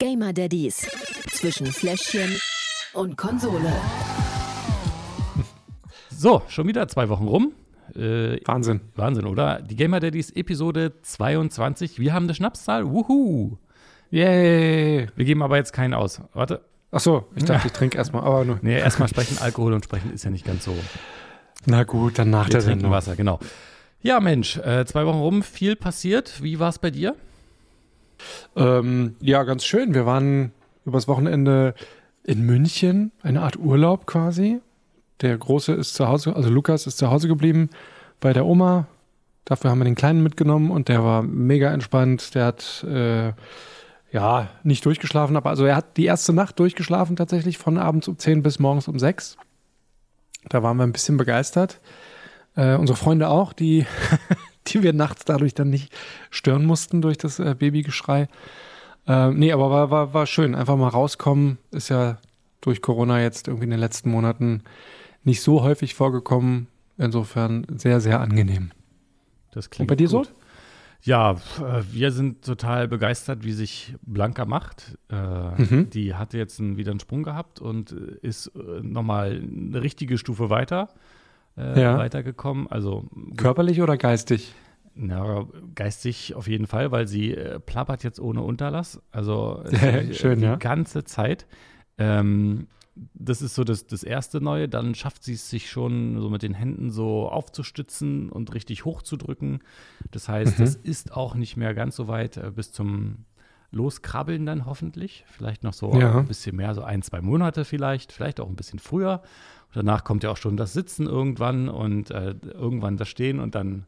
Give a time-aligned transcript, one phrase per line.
[0.00, 0.88] Gamer Daddies
[1.32, 2.38] zwischen Fläschchen
[2.92, 3.72] und Konsole.
[6.08, 7.52] So, schon wieder zwei Wochen rum.
[7.96, 8.80] Äh, Wahnsinn.
[8.94, 9.60] Wahnsinn, oder?
[9.60, 11.98] Die Gamer Daddies Episode 22.
[11.98, 12.88] Wir haben eine Schnapszahl.
[12.88, 13.56] Wuhu.
[14.10, 15.08] Yay.
[15.16, 16.22] Wir geben aber jetzt keinen aus.
[16.32, 16.60] Warte.
[16.92, 18.60] Ach so, ich dachte, ich trinke erstmal, aber nur.
[18.62, 19.38] Nee, erstmal sprechen.
[19.38, 20.76] Alkohol und sprechen ist ja nicht ganz so.
[21.66, 22.92] Na gut, dann nach Wir der trinken Sendung.
[22.92, 23.40] Wasser, genau.
[24.00, 26.40] Ja, Mensch, äh, zwei Wochen rum, viel passiert.
[26.40, 27.16] Wie war es bei dir?
[28.56, 29.94] Ähm, ja, ganz schön.
[29.94, 30.52] Wir waren
[30.84, 31.74] übers Wochenende
[32.24, 34.60] in München, eine Art Urlaub quasi.
[35.20, 37.70] Der Große ist zu Hause, also Lukas ist zu Hause geblieben
[38.20, 38.86] bei der Oma.
[39.44, 42.34] Dafür haben wir den Kleinen mitgenommen und der war mega entspannt.
[42.34, 43.32] Der hat äh,
[44.12, 48.18] ja nicht durchgeschlafen, aber also er hat die erste Nacht durchgeschlafen tatsächlich von abends um
[48.18, 49.36] 10 bis morgens um 6.
[50.48, 51.80] Da waren wir ein bisschen begeistert.
[52.56, 53.86] Äh, unsere Freunde auch, die,
[54.72, 55.92] die wir nachts dadurch dann nicht
[56.30, 58.28] stören mussten durch das äh, Babygeschrei.
[59.06, 60.54] Äh, nee, aber war, war, war schön.
[60.54, 61.58] Einfach mal rauskommen.
[61.70, 62.18] Ist ja
[62.60, 64.62] durch Corona jetzt irgendwie in den letzten Monaten
[65.24, 66.66] nicht so häufig vorgekommen.
[66.96, 68.70] Insofern sehr, sehr angenehm.
[69.52, 70.26] Das klingt Und bei dir gut.
[70.26, 70.32] so?
[71.02, 74.98] Ja, äh, wir sind total begeistert, wie sich Blanca macht.
[75.10, 75.14] Äh,
[75.62, 75.90] Mhm.
[75.90, 78.50] Die hatte jetzt wieder einen Sprung gehabt und äh, ist
[78.82, 80.88] nochmal eine richtige Stufe weiter
[81.58, 81.98] äh, Ja.
[81.98, 82.66] weitergekommen.
[82.68, 83.04] Also
[83.36, 84.54] Körperlich oder geistig?
[85.00, 89.00] na, geistig auf jeden Fall, weil sie äh, plappert jetzt ohne Unterlass.
[89.12, 90.56] Also äh, schön, die ja.
[90.56, 91.46] ganze Zeit.
[91.98, 92.66] Ähm,
[93.14, 94.68] das ist so das, das erste Neue.
[94.68, 99.60] Dann schafft sie es sich schon so mit den Händen so aufzustützen und richtig hochzudrücken.
[100.10, 100.64] Das heißt, Mhm.
[100.64, 103.24] es ist auch nicht mehr ganz so weit äh, bis zum
[103.70, 105.24] Loskrabbeln dann hoffentlich.
[105.28, 106.18] Vielleicht noch so Ja.
[106.18, 109.22] ein bisschen mehr, so ein, zwei Monate vielleicht, vielleicht auch ein bisschen früher.
[109.68, 113.54] Und danach kommt ja auch schon das Sitzen irgendwann und äh, irgendwann das Stehen und
[113.54, 113.86] dann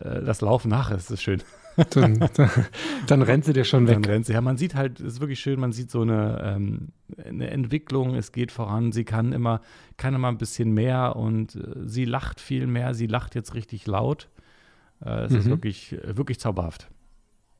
[0.00, 0.96] äh, das Laufen nachher.
[0.96, 1.42] Das ist schön.
[1.90, 2.50] Dann, dann,
[3.06, 4.08] dann rennt sie dir schon Dann weg.
[4.08, 4.32] rennt sie.
[4.32, 6.88] Ja, man sieht halt, es ist wirklich schön, man sieht so eine, ähm,
[7.22, 9.60] eine Entwicklung, es geht voran, sie kann immer,
[9.98, 13.86] kann immer ein bisschen mehr und äh, sie lacht viel mehr, sie lacht jetzt richtig
[13.86, 14.30] laut.
[15.04, 15.50] Äh, es ist Mhm.
[15.50, 16.88] wirklich, äh, wirklich zauberhaft.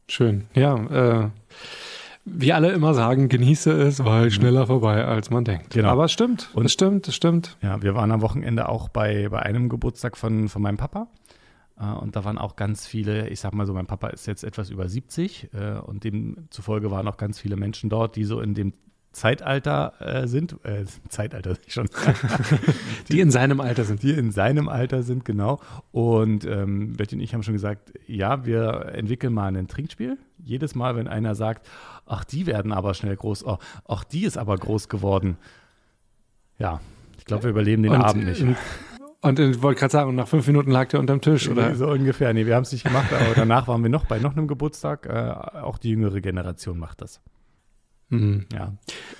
[0.08, 0.46] Schön.
[0.54, 0.76] Ja,
[1.26, 1.30] äh,
[2.26, 5.70] wie alle immer sagen, genieße es, weil schneller vorbei, als man denkt.
[5.70, 5.88] Genau.
[5.90, 6.50] Aber es stimmt.
[6.54, 7.56] Und- es stimmt, es stimmt.
[7.62, 11.08] Ja, wir waren am Wochenende auch bei, bei einem Geburtstag von, von meinem Papa.
[11.80, 14.44] Äh, und da waren auch ganz viele, ich sag mal so, mein Papa ist jetzt
[14.44, 18.54] etwas über 70 äh, und demzufolge waren auch ganz viele Menschen dort, die so in
[18.54, 18.72] dem
[19.16, 21.88] Zeitalter äh, sind, äh, Zeitalter schon,
[23.10, 24.02] Die in seinem Alter sind.
[24.02, 25.58] die in seinem Alter sind, genau.
[25.90, 30.18] Und ähm, Betty und ich haben schon gesagt, ja, wir entwickeln mal ein Trinkspiel.
[30.44, 31.66] Jedes Mal, wenn einer sagt,
[32.04, 33.56] ach, die werden aber schnell groß, oh,
[33.88, 35.38] ach, die ist aber groß geworden.
[36.58, 36.82] Ja,
[37.16, 38.42] ich glaube, wir überleben den und, Abend nicht.
[38.42, 38.58] Und,
[39.22, 41.74] und ich wollte gerade sagen, nach fünf Minuten lag der unterm Tisch, oder?
[41.74, 42.34] So ungefähr.
[42.34, 45.06] Nee, wir haben es nicht gemacht, aber danach waren wir noch bei noch einem Geburtstag.
[45.06, 45.30] Äh,
[45.62, 47.22] auch die jüngere Generation macht das.
[48.08, 48.46] Mhm.
[48.52, 48.72] Ja.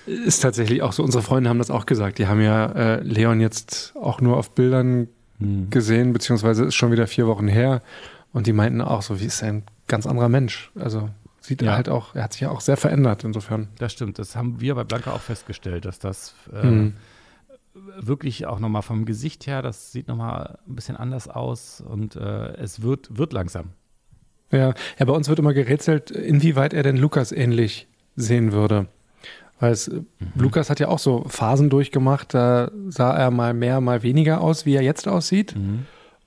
[0.07, 1.03] Ist tatsächlich auch so.
[1.03, 2.19] Unsere Freunde haben das auch gesagt.
[2.19, 5.09] Die haben ja äh, Leon jetzt auch nur auf Bildern
[5.39, 5.69] Hm.
[5.69, 7.83] gesehen, beziehungsweise ist schon wieder vier Wochen her.
[8.33, 10.71] Und die meinten auch so, wie ist er ein ganz anderer Mensch.
[10.77, 11.11] Also
[11.43, 11.73] sieht Ja.
[11.73, 13.69] er halt auch, er hat sich ja auch sehr verändert insofern.
[13.79, 14.19] Das stimmt.
[14.19, 16.95] Das haben wir bei Blanca auch festgestellt, dass das äh, Mhm.
[17.99, 22.55] wirklich auch nochmal vom Gesicht her, das sieht nochmal ein bisschen anders aus und äh,
[22.57, 23.73] es wird, wird langsam.
[24.51, 28.87] Ja, ja, bei uns wird immer gerätselt, inwieweit er denn Lukas ähnlich sehen würde.
[29.61, 30.03] Weil es, äh,
[30.35, 34.67] Lukas hat ja auch so Phasen durchgemacht, da sah er mal mehr, mal weniger aus,
[34.67, 35.55] wie er jetzt aussieht.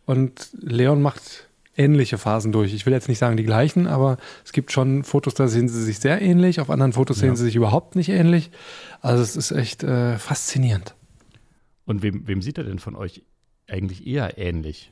[0.06, 2.74] Und Leon macht ähnliche Phasen durch.
[2.74, 5.82] Ich will jetzt nicht sagen die gleichen, aber es gibt schon Fotos, da sehen sie
[5.84, 7.28] sich sehr ähnlich, auf anderen Fotos Ja.
[7.28, 8.52] sehen sie sich überhaupt nicht ähnlich.
[9.02, 10.96] Also es ist echt äh, faszinierend.
[11.86, 13.24] Und wem, wem sieht er denn von euch
[13.70, 14.92] eigentlich eher ähnlich?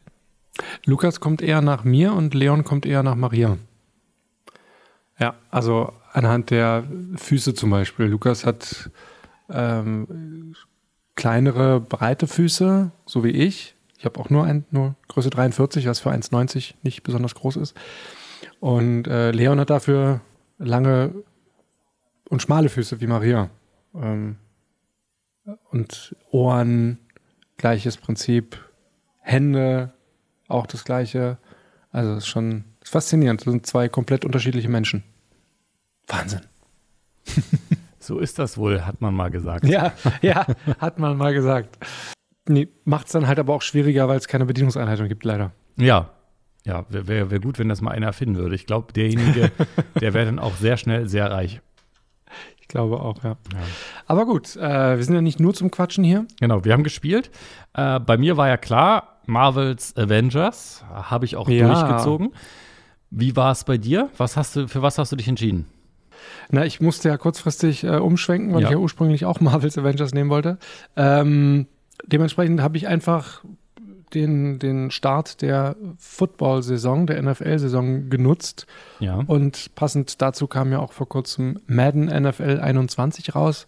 [0.85, 3.57] Lukas kommt eher nach mir und Leon kommt eher nach Maria.
[5.19, 6.83] Ja, also anhand der
[7.15, 8.05] Füße zum Beispiel.
[8.05, 8.89] Lukas hat
[9.49, 10.55] ähm,
[11.15, 13.75] kleinere, breite Füße, so wie ich.
[13.97, 17.75] Ich habe auch nur, ein, nur Größe 43, was für 1,90 nicht besonders groß ist.
[18.59, 20.21] Und äh, Leon hat dafür
[20.59, 21.13] lange
[22.29, 23.49] und schmale Füße wie Maria.
[23.95, 24.37] Ähm,
[25.71, 26.99] und Ohren,
[27.57, 28.63] gleiches Prinzip.
[29.19, 29.93] Hände,
[30.47, 31.37] auch das gleiche.
[31.91, 33.41] Also ist schon faszinierend.
[33.41, 35.03] Das sind zwei komplett unterschiedliche Menschen.
[36.07, 36.41] Wahnsinn.
[37.99, 39.65] So ist das wohl, hat man mal gesagt.
[39.65, 39.91] Ja,
[40.21, 40.45] ja,
[40.79, 41.77] hat man mal gesagt.
[42.47, 45.51] Nee, macht es dann halt aber auch schwieriger, weil es keine Bedienungseinleitung gibt, leider.
[45.75, 46.11] Ja,
[46.63, 48.55] ja wäre wär, wär gut, wenn das mal einer finden würde.
[48.55, 49.51] Ich glaube, derjenige,
[49.99, 51.59] der wäre dann auch sehr schnell sehr reich.
[52.61, 53.31] Ich glaube auch, ja.
[53.51, 53.59] Ja.
[54.05, 56.25] Aber gut, äh, wir sind ja nicht nur zum Quatschen hier.
[56.39, 57.29] Genau, wir haben gespielt.
[57.73, 61.67] Äh, bei mir war ja klar, Marvels Avengers habe ich auch Ja.
[61.67, 62.31] durchgezogen.
[63.09, 64.09] Wie war es bei dir?
[64.17, 65.65] Was hast du, für was hast du dich entschieden?
[66.49, 68.67] Na, ich musste ja kurzfristig äh, umschwenken, weil Ja.
[68.67, 70.57] ich ja ursprünglich auch Marvel's Avengers nehmen wollte.
[70.95, 71.67] Ähm,
[72.05, 73.43] dementsprechend habe ich einfach
[74.13, 78.65] den, den Start der Football-Saison, der NFL-Saison genutzt.
[78.99, 79.15] Ja.
[79.27, 83.67] Und passend dazu kam ja auch vor kurzem Madden NFL 21 raus.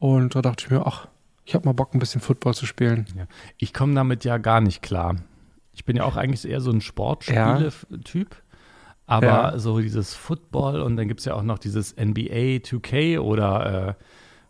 [0.00, 1.06] Und da dachte ich mir, ach,
[1.44, 3.06] ich habe mal Bock, ein bisschen Football zu spielen.
[3.16, 3.26] ja.
[3.56, 5.16] Ich komme damit ja gar nicht klar.
[5.74, 8.36] Ich bin ja auch eigentlich eher so ein Sportspiele-Typ.
[9.06, 9.58] Aber Ja.
[9.58, 14.04] so dieses Football und dann gibt es ja auch noch dieses NBA 2K oder äh,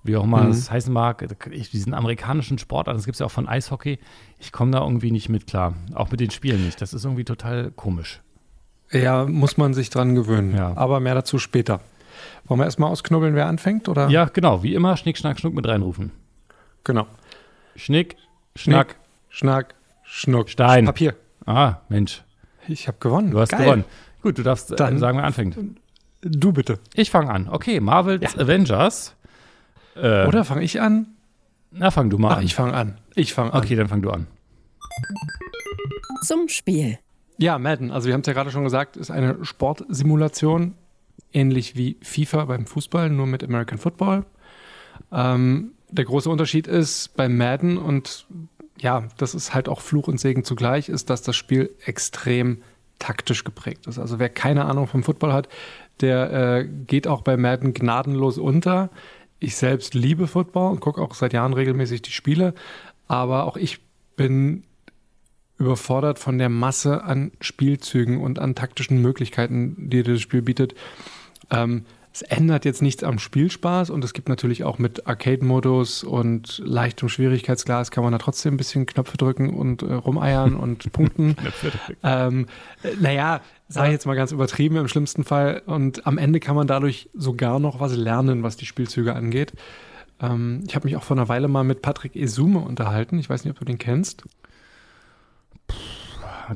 [0.04, 0.50] wie auch immer Mhm.
[0.50, 3.99] es heißen mag, ich, diesen amerikanischen Sportarten, das gibt es ja auch von Eishockey.
[4.38, 5.75] Ich komme da irgendwie nicht mit klar.
[5.94, 6.81] Auch mit den Spielen nicht.
[6.81, 8.20] Das ist irgendwie total komisch.
[8.90, 10.55] Ja, muss man sich dran gewöhnen.
[10.56, 10.76] Ja.
[10.76, 11.81] Aber mehr dazu später.
[12.44, 13.88] Wollen wir erstmal ausknubbeln, wer anfängt?
[13.88, 14.08] Oder?
[14.08, 14.62] Ja, genau.
[14.62, 16.10] Wie immer, Schnick, Schnack, Schnuck mit reinrufen.
[16.84, 17.06] Genau.
[17.76, 18.16] Schnick,
[18.55, 18.96] Schnack,
[19.31, 20.50] Schnack, Schnuck.
[20.50, 20.84] Stein.
[20.84, 21.14] Papier.
[21.46, 22.22] Ah, Mensch,
[22.69, 23.31] Ich habe gewonnen.
[23.31, 23.64] du hast Geil.
[23.64, 23.84] gewonnen.
[24.22, 25.56] Gut, du darfst äh, Dann- sagen, wer anfängt.
[26.22, 26.78] Du bitte.
[26.94, 27.48] Ich fange an.
[27.48, 29.14] Okay, Marvel's Avengers.
[29.96, 31.06] Äh, Oder fange ich an?
[31.72, 32.44] Na, fang du mal Ach, an.
[32.44, 32.98] ich fange an.
[33.16, 33.58] Ich fange an.
[33.60, 34.26] okay, dann fang du an.
[36.22, 36.98] Zum Spiel.
[37.38, 40.74] Ja, Madden, also wir haben es ja gerade schon gesagt, ist eine Sportsimulation,
[41.32, 44.24] ähnlich wie FIFA beim Fußball, nur mit American Football.
[45.10, 48.26] Ähm, der große Unterschied ist bei Madden und
[48.78, 52.62] ja, das ist halt auch Fluch und Segen zugleich, ist, dass das Spiel extrem
[53.02, 53.99] taktisch geprägt ist.
[53.99, 55.49] Also wer keine Ahnung vom Football hat,
[56.00, 58.90] der äh, geht auch bei Madden gnadenlos unter.
[59.40, 62.54] Ich selbst liebe Football und gucke auch seit Jahren regelmäßig die Spiele,
[63.08, 63.81] aber auch ich
[64.14, 64.62] bin
[65.58, 70.76] überfordert von der Masse an Spielzügen und an taktischen Möglichkeiten, die das Spiel bietet.
[71.50, 76.60] Ähm, es ändert jetzt nichts am Spielspaß und es gibt natürlich auch mit Arcade-Modus und
[76.64, 81.36] leichtem Schwierigkeitsglas kann man da trotzdem ein bisschen Knöpfe drücken und äh, rumeiern und punkten.
[82.02, 82.46] ähm,
[82.82, 85.62] äh, naja, sage ich jetzt mal ganz übertrieben im schlimmsten Fall.
[85.64, 89.54] Und am Ende kann man dadurch sogar noch was lernen, was die Spielzüge angeht.
[90.20, 93.18] Ähm, ich habe mich auch vor einer Weile mal mit Patrick Esume unterhalten.
[93.18, 94.24] Ich weiß nicht, ob du den kennst.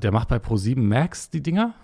[0.02, 1.74] Der macht bei Pro7 Max die Dinger?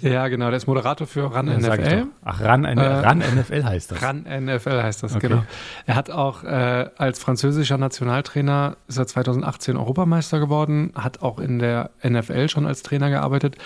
[0.00, 2.06] Ja, genau, der ist Moderator für Ran Ja, NFL.
[2.24, 4.02] Ach, Ran, Äh, Ran NFL heißt das.
[4.02, 5.28] Ran NFL heißt das, Okay.
[5.28, 5.44] genau.
[5.86, 11.60] Er hat auch äh, als französischer Nationaltrainer, ist er 2018 Europameister geworden, hat auch in
[11.60, 13.56] der NFL schon als Trainer gearbeitet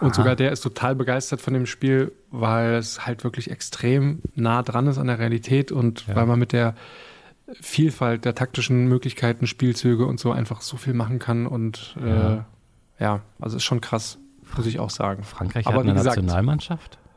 [0.00, 4.62] und sogar der ist total begeistert von dem Spiel, weil es halt wirklich extrem nah
[4.62, 6.16] dran ist an der Realität und Ja.
[6.16, 6.74] weil man mit der
[7.60, 12.44] Vielfalt der taktischen Möglichkeiten, Spielzüge und so einfach so viel machen kann und äh, Ja.
[12.98, 14.18] ja, also ist schon krass,
[14.56, 15.22] muss ich auch sagen.
[15.24, 16.98] Frankreich Aber hat eine gesagt- Nationalmannschaft?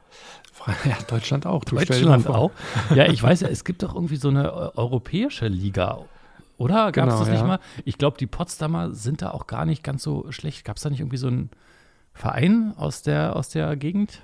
[0.86, 1.64] Ja, Deutschland auch.
[1.64, 2.52] Du Deutschland auch?
[2.94, 6.00] Ja, ich weiß ja, es gibt doch irgendwie so eine eu- europäische Liga.
[6.58, 6.92] Oder?
[6.92, 7.48] Gab es Genau, das nicht ja.
[7.48, 7.60] mal?
[7.86, 10.66] Ich glaube, die Potsdamer sind da auch gar nicht ganz so schlecht.
[10.66, 11.50] Gab es da nicht irgendwie so einen
[12.14, 14.22] Verein aus der, aus der Gegend,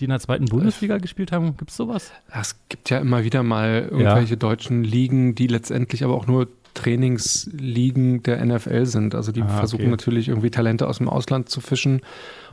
[0.00, 1.56] die in der zweiten Bundesliga gespielt haben?
[1.56, 2.10] Gibt es sowas?
[2.34, 6.48] Ja, Es gibt ja immer wieder mal irgendwelche deutschen Ligen, die letztendlich aber auch nur
[6.74, 9.14] Trainingsligen der NFL sind.
[9.14, 9.90] Also die Ah, versuchen okay.
[9.90, 12.00] natürlich irgendwie Talente aus dem Ausland zu fischen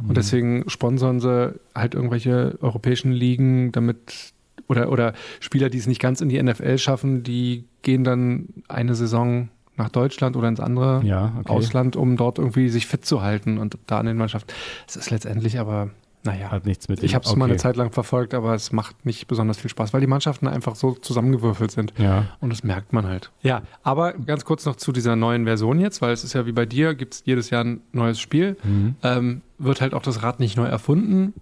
[0.01, 0.09] Mhm.
[0.09, 4.33] und deswegen sponsern sie halt irgendwelche europäischen Ligen, damit
[4.67, 8.95] oder, oder Spieler, die es nicht ganz in die NFL schaffen, die gehen dann eine
[8.95, 11.49] Saison nach Deutschland oder ins andere Ja, okay.
[11.49, 14.51] Ausland, um dort irgendwie sich fit zu halten und da an den Mannschaften.
[14.87, 15.91] Es ist letztendlich aber,
[16.27, 16.51] naja.
[16.51, 17.61] Hat nichts mit Ich habe es mal eine okay.
[17.61, 20.91] Zeit lang verfolgt, aber es macht nicht besonders viel Spaß, weil die Mannschaften einfach so
[20.93, 21.93] zusammengewürfelt sind.
[21.97, 22.25] Ja.
[22.39, 23.31] Und das merkt man halt.
[23.41, 26.51] Ja, aber ganz kurz noch zu dieser neuen Version jetzt, weil es ist ja wie
[26.51, 28.57] bei dir, gibt es jedes Jahr ein neues Spiel.
[28.63, 28.95] Mhm.
[29.03, 31.33] Ähm, wird halt auch das Rad nicht neu erfunden.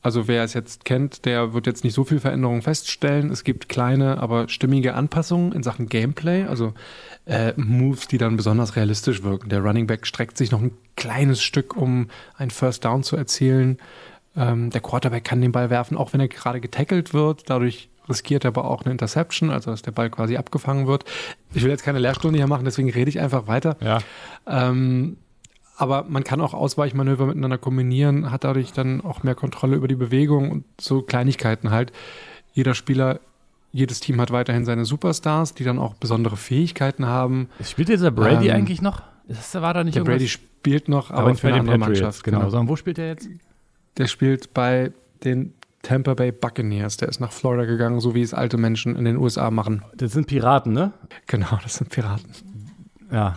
[0.00, 3.30] Also wer es jetzt kennt, der wird jetzt nicht so viel Veränderungen feststellen.
[3.30, 6.72] Es gibt kleine, aber stimmige Anpassungen in Sachen Gameplay, also
[7.26, 9.48] äh, Moves, die dann besonders realistisch wirken.
[9.48, 13.78] Der Running Back streckt sich noch ein kleines Stück, um einen First Down zu erzielen.
[14.36, 17.48] Ähm, der Quarterback kann den Ball werfen, auch wenn er gerade getackelt wird.
[17.50, 21.04] Dadurch riskiert er aber auch eine Interception, also dass der Ball quasi abgefangen wird.
[21.52, 23.76] Ich will jetzt keine Lehrstunde hier machen, deswegen rede ich einfach weiter.
[23.80, 23.98] Ja.
[24.46, 25.18] Ähm,
[25.76, 29.94] aber man kann auch Ausweichmanöver miteinander kombinieren, hat dadurch dann auch mehr Kontrolle über die
[29.94, 31.92] Bewegung und so Kleinigkeiten halt.
[32.52, 33.20] Jeder Spieler,
[33.72, 37.48] jedes Team hat weiterhin seine Superstars, die dann auch besondere Fähigkeiten haben.
[37.62, 39.02] Spielt dieser Brady Ähm, eigentlich noch?
[39.28, 40.30] Ist, war da nicht Der Brady irgendwas?
[40.30, 42.24] spielt noch, aber, aber nicht für eine andere Patriots, Mannschaft.
[42.24, 42.38] genau.
[42.38, 42.50] Genau.
[42.50, 43.28] Sondern wo spielt der jetzt?
[43.98, 44.92] Der spielt bei
[45.24, 46.96] den Tampa Bay Buccaneers.
[46.96, 49.84] Der ist nach Florida gegangen, so wie es alte Menschen in den USA machen.
[49.96, 50.92] Das sind Piraten, ne?
[51.26, 52.30] Genau, das sind Piraten.
[53.10, 53.34] Ja.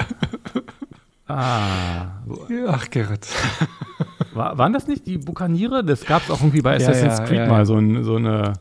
[1.28, 2.24] ah.
[2.68, 3.28] Ach, Gerrit.
[4.34, 5.84] War, waren das nicht die Bukaniere?
[5.84, 7.66] Das gab es auch irgendwie bei Assassin's ja, Creed ja, mal ja.
[7.66, 8.54] so, ein, so eine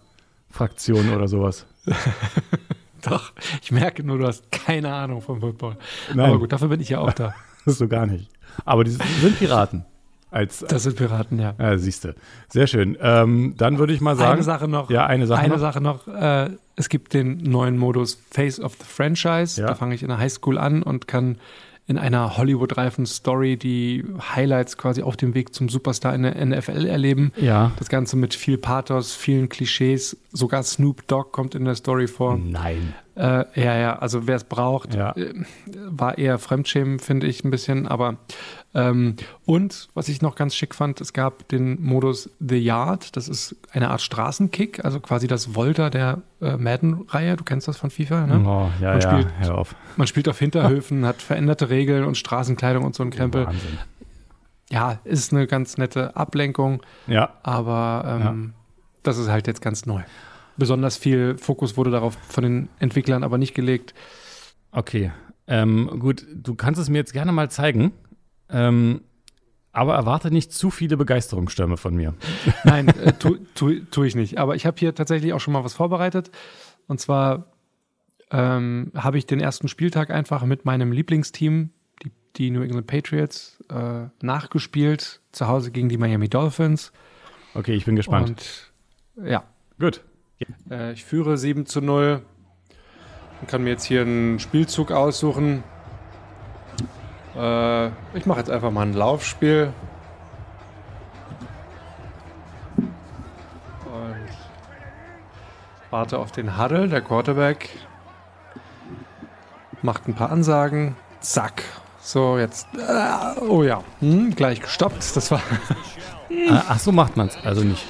[0.49, 1.67] Fraktion oder sowas.
[3.03, 5.77] Doch, ich merke nur, du hast keine Ahnung vom Football.
[6.15, 6.29] Nein.
[6.29, 7.35] Aber gut, dafür bin ich ja auch da.
[7.65, 8.31] Das so gar nicht.
[8.65, 9.85] Aber die sind Piraten.
[10.31, 11.55] Als, Das sind Piraten, ja.
[11.59, 12.15] ja, siehst du.
[12.49, 12.97] Sehr schön.
[13.01, 14.35] Ähm, dann würde ich mal sagen.
[14.35, 14.91] Eine Sache noch.
[14.91, 15.61] Ja, eine Sache eine noch.
[15.61, 16.07] Sache noch.
[16.09, 19.61] Äh, es gibt den neuen Modus Face of the Franchise.
[19.61, 19.67] Ja.
[19.69, 21.39] Da fange ich in der Highschool an und kann
[21.87, 24.05] in einer Hollywood-reifen Story die
[24.37, 27.33] Highlights quasi auf dem Weg zum Superstar in der NFL erleben.
[27.37, 27.73] Ja.
[27.81, 30.17] Das Ganze mit viel Pathos, vielen Klischees.
[30.31, 32.39] Sogar Snoop Dogg kommt in der Story vor.
[32.39, 32.95] Nein.
[33.17, 35.17] Äh, ja, ja, also wer es braucht, Ja.
[35.17, 35.35] äh,
[35.89, 37.89] war eher Fremdschämen, finde ich ein bisschen.
[37.89, 38.19] Aber
[38.73, 43.17] ähm, und was ich noch ganz schick fand, es gab den Modus The Yard.
[43.17, 47.37] Das ist eine Art Straßenkick, also quasi das Volta der äh, Madden-Reihe.
[47.37, 48.41] Du kennst das von FIFA, ne?
[48.47, 49.75] Oh, ja, Man ja, spielt- hör auf.
[49.97, 53.47] Man spielt auf Hinterhöfen, hat veränderte Regeln und Straßenkleidung und so ein Krempel.
[53.47, 53.79] Wahnsinn.
[54.71, 58.53] Ja, ist eine ganz nette Ablenkung, Ja, aber ähm,
[59.03, 60.03] das ist halt jetzt ganz neu.
[60.57, 63.95] Besonders viel Fokus wurde darauf von den Entwicklern aber nicht gelegt.
[64.71, 65.11] okay.
[65.49, 67.91] Ähm, gut, du kannst es mir jetzt gerne mal zeigen.
[68.53, 69.03] Ähm,
[69.73, 72.15] aber erwarte nicht zu viele Begeisterungsstürme von mir.
[72.65, 74.39] Nein, äh, tu, tu, tu ich nicht.
[74.39, 76.31] Aber ich habe hier tatsächlich auch schon mal was vorbereitet.
[76.89, 77.53] Und zwar
[78.31, 81.71] ähm, habe ich den ersten Spieltag einfach mit meinem Lieblingsteam,
[82.03, 85.21] die, die New England Patriots, äh, nachgespielt.
[85.33, 86.93] Zu Hause gegen die Miami Dolphins.
[87.55, 88.73] Okay, ich bin gespannt.
[89.17, 89.45] Und ja,
[89.79, 90.03] Gut.
[90.71, 92.23] äh, ich führe 7 zu 0
[93.41, 95.63] und kann mir jetzt hier einen Spielzug aussuchen.
[97.37, 99.73] Äh, ich mache jetzt einfach mal ein Laufspiel.
[103.87, 104.29] Und
[105.91, 107.71] warte auf den Huddle, der Quarterback.
[109.83, 110.97] Macht ein paar Ansagen.
[111.21, 111.63] Zack.
[112.01, 112.67] So, jetzt.
[112.75, 113.83] Äh, oh ja.
[114.01, 115.17] Hm, gleich gestoppt.
[115.17, 115.41] Das war.
[116.49, 117.37] Ah, ach, so macht man es.
[117.45, 117.87] Also nicht.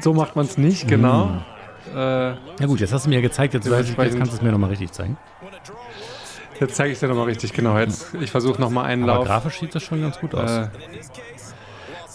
[0.00, 1.42] So macht man es nicht, genau.
[1.94, 4.36] Äh, Na gut, jetzt hast du mir ja gezeigt, jetzt, weiß ich, jetzt kannst du
[4.36, 5.16] es mir nochmal richtig zeigen.
[6.60, 7.78] Jetzt zeige ich dir nochmal richtig genau.
[7.78, 9.26] Jetzt, ich versuche nochmal einen Aber Lauf.
[9.26, 10.50] grafisch sieht das schon ganz gut aus.
[10.50, 10.68] Äh,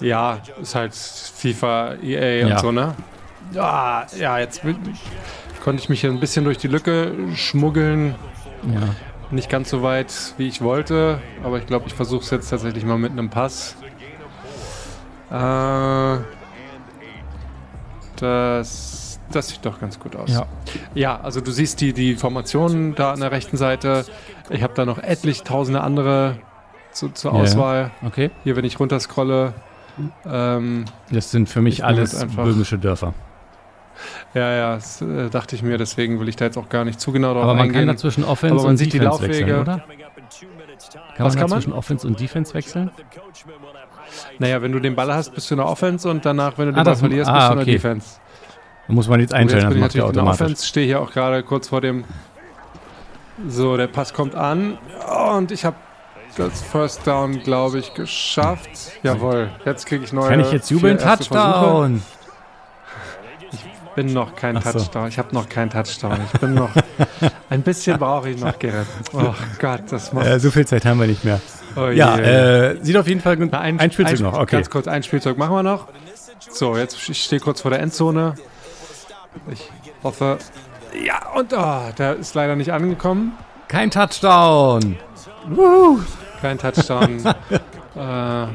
[0.02, 2.60] ja, ist halt FIFA, EA und Ja.
[2.60, 2.94] so, ne?
[3.54, 4.76] Ja, ja, jetzt will-
[5.64, 8.16] konnte ich mich hier ein bisschen durch die Lücke schmuggeln.
[8.68, 8.80] ja.
[9.32, 12.86] Nicht ganz so weit, wie ich wollte, aber ich glaube, ich versuche es jetzt tatsächlich
[12.86, 13.76] mal mit einem Pass.
[15.32, 16.18] Äh,
[18.18, 20.30] das, das sieht doch ganz gut aus.
[20.30, 20.46] Ja.
[20.94, 24.06] Ja, also du siehst die, die Formationen da an der rechten Seite.
[24.50, 26.38] Ich habe da noch etlich tausende andere
[26.92, 27.40] zu, zur ja.
[27.40, 27.92] Auswahl.
[28.06, 28.30] Okay.
[28.44, 29.54] Hier, wenn ich runterscrolle.
[30.26, 33.14] Ähm, Das sind für mich alles einfach- böhmische Dörfer.
[34.34, 37.00] ja, ja, das äh, dachte ich mir, deswegen will ich da jetzt auch gar nicht
[37.00, 37.82] zu genau drauf Aber man eingehen.
[37.86, 39.62] kann dazwischen Offense Aber man und sieht die Defense wechseln, Laufwege.
[39.62, 39.84] oder?
[41.16, 41.50] Kann Was man kann man?
[41.50, 42.90] dazwischen Offense und Defense wechseln?
[44.40, 46.72] naja, wenn du den Ball hast, bist du in der Offense und danach, wenn du
[46.74, 47.72] den Ah, Ball das- verlierst, ah, bist du in der okay.
[47.74, 48.20] Defense.
[48.88, 50.42] Da muss man jetzt einstellen, jetzt das macht natürlich in der automatisch.
[50.42, 52.04] Offense, stehe hier auch gerade kurz vor dem.
[53.48, 54.78] So, der Pass kommt an
[55.36, 55.78] und ich habe
[56.38, 58.70] das First Down, glaube ich, geschafft.
[59.04, 60.30] Jawohl, jetzt kriege ich neue.
[60.30, 60.98] Kann ich jetzt jubeln?
[60.98, 61.40] erste Versuche.
[61.40, 62.02] Touchdown!
[63.96, 64.72] bin noch kein so.
[64.72, 65.08] Touchdown.
[65.08, 66.20] Ich habe noch keinen Touchdown.
[66.32, 66.72] Ich bin noch.
[67.50, 68.88] ein bisschen brauche ich noch, Gerrit.
[69.14, 70.26] Oh Gott, das macht.
[70.26, 71.40] Äh, so viel Zeit haben wir nicht mehr.
[71.76, 73.50] oh Ja, äh, sieht auf jeden Fall gut.
[73.52, 74.58] Na, Ein, Spielzug noch, okay.
[74.58, 75.88] Ganz kurz, ein Spielzeug machen wir noch.
[76.50, 78.36] So, jetzt ich stehe kurz vor der Endzone.
[79.52, 79.70] Ich
[80.04, 80.38] hoffe.
[81.02, 83.34] Ja, und oh, der ist leider nicht angekommen.
[83.68, 84.98] Kein Touchdown!
[86.42, 87.26] Kein Touchdown.
[87.96, 88.46] äh,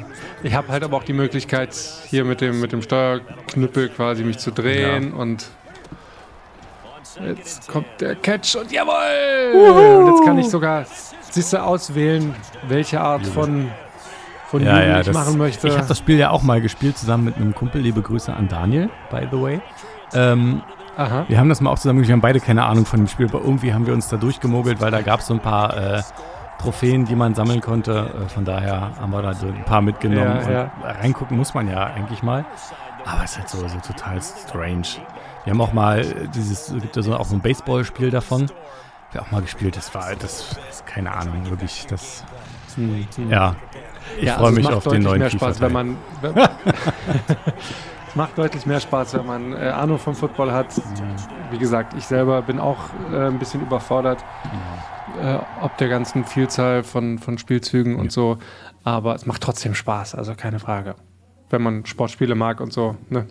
[0.42, 1.74] ich habe halt aber auch die Möglichkeit,
[2.06, 5.46] hier mit dem, mit dem Steuerknüppel quasi mich zu drehen und
[7.26, 9.98] jetzt kommt der Catch und jawohl!
[9.98, 10.84] Und jetzt kann ich sogar,
[11.30, 12.34] siehst du, auswählen,
[12.68, 13.70] welche Art von,
[14.48, 15.66] von Ja, ja, ich das, machen möchte.
[15.66, 17.80] ich habe das Spiel ja auch mal gespielt, zusammen mit einem Kumpel.
[17.80, 19.60] Liebe Grüße an Daniel, by the way.
[20.14, 20.62] Ähm,
[20.98, 21.24] Aha.
[21.28, 22.06] wir haben das mal auch zusammen.
[22.06, 24.80] Wir haben beide keine Ahnung von dem Spiel, aber irgendwie haben wir uns da durchgemogelt,
[24.80, 26.02] weil da gab es so ein paar äh,
[26.60, 28.10] Trophäen, die man sammeln konnte.
[28.26, 30.40] Äh, von daher haben wir da so ein paar mitgenommen.
[30.42, 30.70] Ja, ja.
[30.82, 32.44] Reingucken muss man ja eigentlich mal.
[33.04, 34.88] Aber es ist halt so, so total strange.
[35.44, 38.50] Wir haben auch mal äh, dieses, es gibt ja so auch so ein Baseballspiel davon.
[39.12, 39.76] Wir auch mal gespielt.
[39.76, 41.86] Das war, das ist keine Ahnung, wirklich.
[41.88, 42.24] Das,
[42.78, 43.30] Hm, hm.
[43.30, 43.56] ja.
[44.18, 45.96] Ich Ja, freue also mich auf den neuen mehr Spaß, wenn man.
[46.22, 46.34] Wenn,
[48.18, 50.66] macht deutlich mehr Spaß, wenn man äh, Ahnung vom Football hat.
[51.52, 52.78] Wie gesagt, ich selber bin auch
[53.12, 54.22] äh, ein bisschen überfordert,
[55.22, 58.00] äh, ob der ganzen Vielzahl von, von Spielzügen Ja.
[58.00, 58.38] und so.
[58.82, 60.96] Aber es macht trotzdem Spaß, also keine Frage.
[61.48, 62.96] Wenn man Sportspiele mag und so.
[63.08, 63.26] Ne?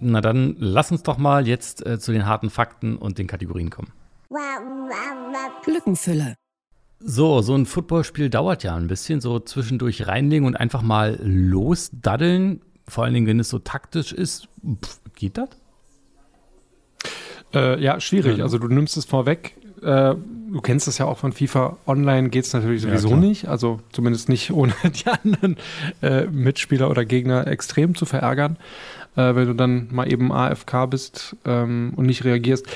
[0.00, 3.70] Na dann lass uns doch mal jetzt äh, zu den harten Fakten und den Kategorien
[3.70, 3.90] kommen.
[5.66, 6.34] Lückenfüller.
[6.98, 12.60] So, so ein Footballspiel dauert ja ein bisschen, so zwischendurch reinlegen und einfach mal losdaddeln.
[12.88, 14.48] Vor allen Dingen, wenn es so taktisch ist.
[14.82, 15.48] Pff, geht das?
[17.54, 18.38] Äh, ja, schwierig.
[18.38, 18.44] Ja.
[18.44, 19.56] Also du nimmst es vorweg.
[19.82, 21.78] Äh, du kennst es ja auch von FIFA.
[21.86, 23.20] Online geht es natürlich sowieso klar.
[23.20, 23.48] nicht.
[23.48, 25.56] Also zumindest nicht ohne die anderen
[26.02, 28.58] äh, Mitspieler oder Gegner extrem zu verärgern,
[29.16, 32.66] äh, wenn du dann mal eben AFK bist ähm, und nicht reagierst.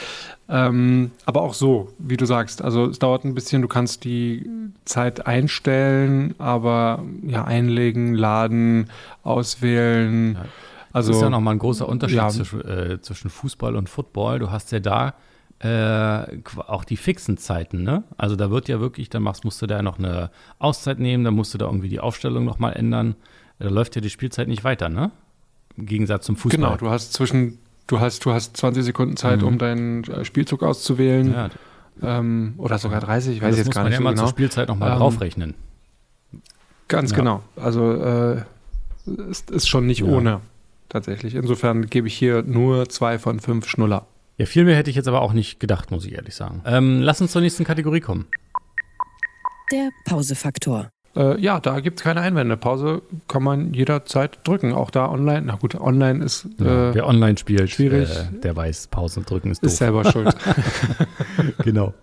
[0.49, 2.62] Ähm, aber auch so, wie du sagst.
[2.62, 4.49] Also es dauert ein bisschen, du kannst die
[4.85, 8.90] Zeit einstellen, aber ja, einlegen, laden,
[9.23, 10.35] auswählen.
[10.35, 10.44] Ja.
[10.92, 12.28] Also das ist ja nochmal ein großer Unterschied ja.
[12.30, 14.40] zwischen, äh, zwischen Fußball und Football.
[14.40, 15.14] Du hast ja da
[15.61, 18.02] äh, auch die fixen Zeiten, ne?
[18.16, 21.35] Also da wird ja wirklich, dann machst, musst du da noch eine Auszeit nehmen, dann
[21.35, 23.14] musst du da irgendwie die Aufstellung nochmal ändern.
[23.59, 25.12] Da läuft ja die Spielzeit nicht weiter, ne?
[25.77, 26.57] Im Gegensatz zum Fußball.
[26.61, 29.47] Genau, du hast zwischen, du hast, du hast 20 Sekunden Zeit, Mhm.
[29.47, 31.33] um deinen äh, Spielzug auszuwählen.
[31.33, 31.50] ja,
[32.03, 34.11] Ähm, oder sogar 30, ich weiß das jetzt muss gar man nicht ja so immer
[34.12, 34.23] genau.
[34.23, 35.55] zur Spielzeit nochmal Ähm, draufrechnen.
[36.89, 37.17] Ganz Ja.
[37.17, 37.43] genau.
[37.57, 38.43] Also äh,
[39.31, 40.07] ist, ist schon nicht Ja.
[40.07, 40.41] ohne
[40.89, 41.35] tatsächlich.
[41.35, 44.07] Insofern gebe ich hier nur zwei von fünf Schnuller.
[44.39, 46.62] Ja, viel mehr hätte ich jetzt aber auch nicht gedacht, muss ich ehrlich sagen.
[46.65, 48.27] Ähm, lass uns zur nächsten Kategorie kommen.
[49.71, 50.89] Der Pausefaktor.
[51.17, 52.57] Äh, ja, da gibt es keine Einwände.
[52.57, 54.73] Pause kann man jederzeit drücken.
[54.73, 55.43] Auch da online.
[55.47, 58.09] Na gut, online ist, Ja, äh, Wer online spielt, schwierig.
[58.11, 59.73] Äh, der weiß, Pausen drücken ist doof.
[59.73, 60.35] ist selber schuld.
[61.64, 61.95] genau.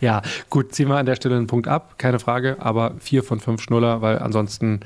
[0.00, 2.56] ja, gut, ziehen wir an der Stelle einen Punkt ab, keine Frage.
[2.60, 4.80] Aber vier von fünf Schnuller, weil ansonsten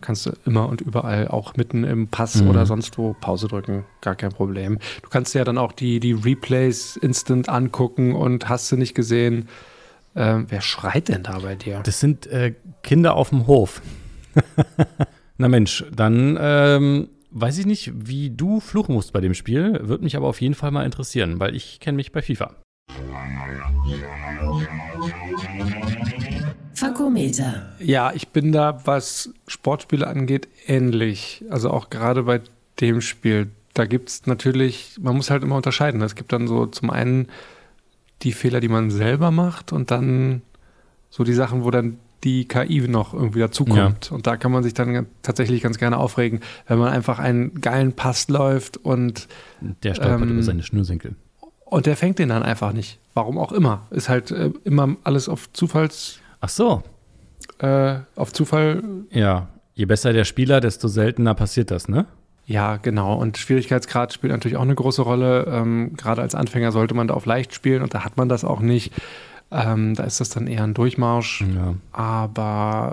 [0.00, 2.50] kannst du immer und überall auch mitten im Pass Mhm.
[2.50, 3.84] oder sonst wo Pause drücken.
[4.02, 4.78] Gar kein Problem.
[5.02, 9.48] Du kannst ja dann auch die, die Replays instant angucken und hast du nicht gesehen.
[10.16, 11.80] Ähm, wer schreit denn da bei dir?
[11.84, 13.82] Das sind äh, Kinder auf dem Hof.
[15.36, 19.78] Na Mensch, dann ähm, weiß ich nicht, wie du fluchen musst bei dem Spiel.
[19.82, 22.54] Würde mich aber auf jeden Fall mal interessieren, weil ich kenne mich bei FIFA.
[26.72, 27.74] Fakometer.
[27.78, 31.44] Ja, ich bin da, was Sportspiele angeht, ähnlich.
[31.50, 32.40] Also auch gerade bei
[32.80, 33.50] dem Spiel.
[33.74, 36.00] Da gibt es natürlich, man muss halt immer unterscheiden.
[36.00, 37.28] Es gibt dann so zum einen
[38.22, 40.42] die Fehler, die man selber macht und dann
[41.10, 44.10] so die Sachen, wo dann die KI noch irgendwie dazukommt.
[44.10, 47.92] Und da kann man sich dann tatsächlich ganz gerne aufregen, wenn man einfach einen geilen
[47.92, 49.28] Pass läuft und,
[49.82, 51.14] Der stolpert Ähm, über seine Schnürsenkel.
[51.66, 52.98] und der fängt den dann einfach nicht.
[53.14, 53.86] Warum auch immer.
[53.90, 56.82] Ist halt äh, immer alles auf Zufalls, Ach so,
[57.58, 59.48] äh, auf Zufall ja.
[59.74, 62.06] Je besser der Spieler, desto seltener passiert das, ne?
[62.46, 63.14] Ja, genau.
[63.14, 65.46] Und Schwierigkeitsgrad spielt natürlich auch eine große Rolle.
[65.50, 68.44] Ähm, gerade als Anfänger sollte man da auf leicht spielen und da hat man das
[68.44, 68.92] auch nicht.
[69.50, 71.44] Ähm, da ist das dann eher ein Durchmarsch.
[71.54, 71.74] Ja.
[71.92, 72.42] Aber,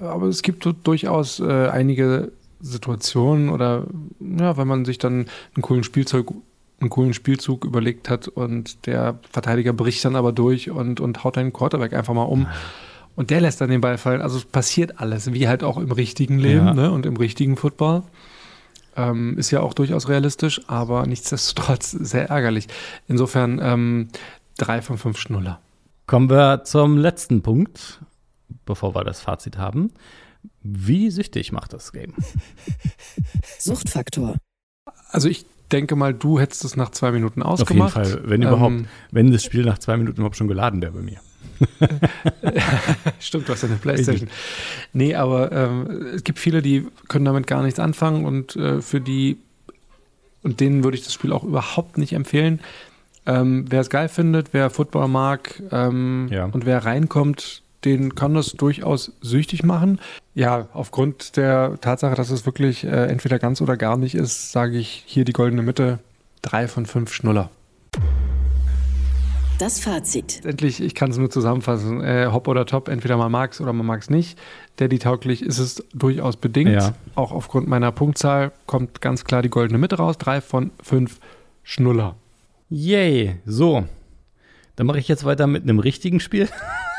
[0.04, 3.84] aber es gibt durchaus äh, einige Situationen oder
[4.20, 6.32] ja, wenn man sich dann einen coolen Spielzeug,
[6.80, 11.38] einen coolen Spielzug überlegt hat und der Verteidiger bricht dann aber durch und, und haut
[11.38, 12.48] einen Quarterback einfach mal um.
[13.16, 14.22] Und der lässt dann den Ball fallen.
[14.22, 16.74] Also es passiert alles, wie halt auch im richtigen Leben Ja.
[16.74, 16.92] ne?
[16.92, 18.02] und im richtigen Football.
[18.95, 22.67] Ähm, ist ja auch durchaus realistisch, aber nichtsdestotrotz sehr ärgerlich.
[23.08, 24.08] Insofern ähm,
[24.58, 25.60] drei von fünf Schnuller.
[26.06, 28.01] Kommen wir zum letzten Punkt,
[28.65, 29.91] bevor wir das Fazit haben.
[30.62, 32.13] Wie süchtig macht das Game?
[33.60, 34.36] Suchtfaktor.
[35.10, 37.93] Also ich denke mal, du hättest es nach zwei Minuten Auf jeden ausgemacht.
[37.93, 38.75] Fall, wenn Ähm, überhaupt,
[39.12, 41.19] wenn das Spiel nach zwei Minuten überhaupt schon geladen wäre bei mir.
[43.20, 44.30] Stimmt, du hast ja eine Playstation.
[44.94, 49.02] Nee, aber ähm, es gibt viele, die können damit gar nichts anfangen und äh, für
[49.02, 49.38] die
[50.44, 52.60] und denen würde ich das Spiel auch überhaupt nicht empfehlen.
[53.26, 56.46] Ähm, wer es geil findet, wer Football mag ähm, Ja.
[56.46, 60.00] und wer reinkommt, den kann das durchaus süchtig machen.
[60.36, 64.78] Ja, aufgrund der Tatsache, dass es wirklich äh, entweder ganz oder gar nicht ist, sage
[64.78, 66.00] ich hier die goldene Mitte,
[66.42, 67.50] drei von fünf Schnuller.
[69.60, 70.36] Das Fazit.
[70.44, 73.72] Letztendlich, ich kann es nur zusammenfassen, äh, Hop oder Top, entweder man mag es oder
[73.72, 74.38] man mag es nicht.
[74.78, 76.72] Daddy tauglich ist es durchaus bedingt.
[76.72, 76.96] Ja.
[77.16, 80.18] Auch aufgrund meiner Punktzahl kommt ganz klar die goldene Mitte raus.
[80.18, 81.20] Drei von fünf
[81.63, 82.16] Schnuller.
[82.70, 83.86] Yay, so.
[84.76, 86.50] Dann mache ich jetzt weiter mit einem richtigen Spiel.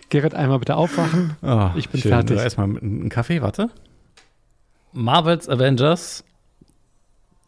[0.10, 1.36] Gerrit, einmal bitte aufwachen.
[1.42, 2.12] Ah, Ich bin schön.
[2.12, 2.38] fertig.
[2.38, 3.70] Erstmal mit einem Kaffee, warte.
[4.94, 6.24] Marvel's Avengers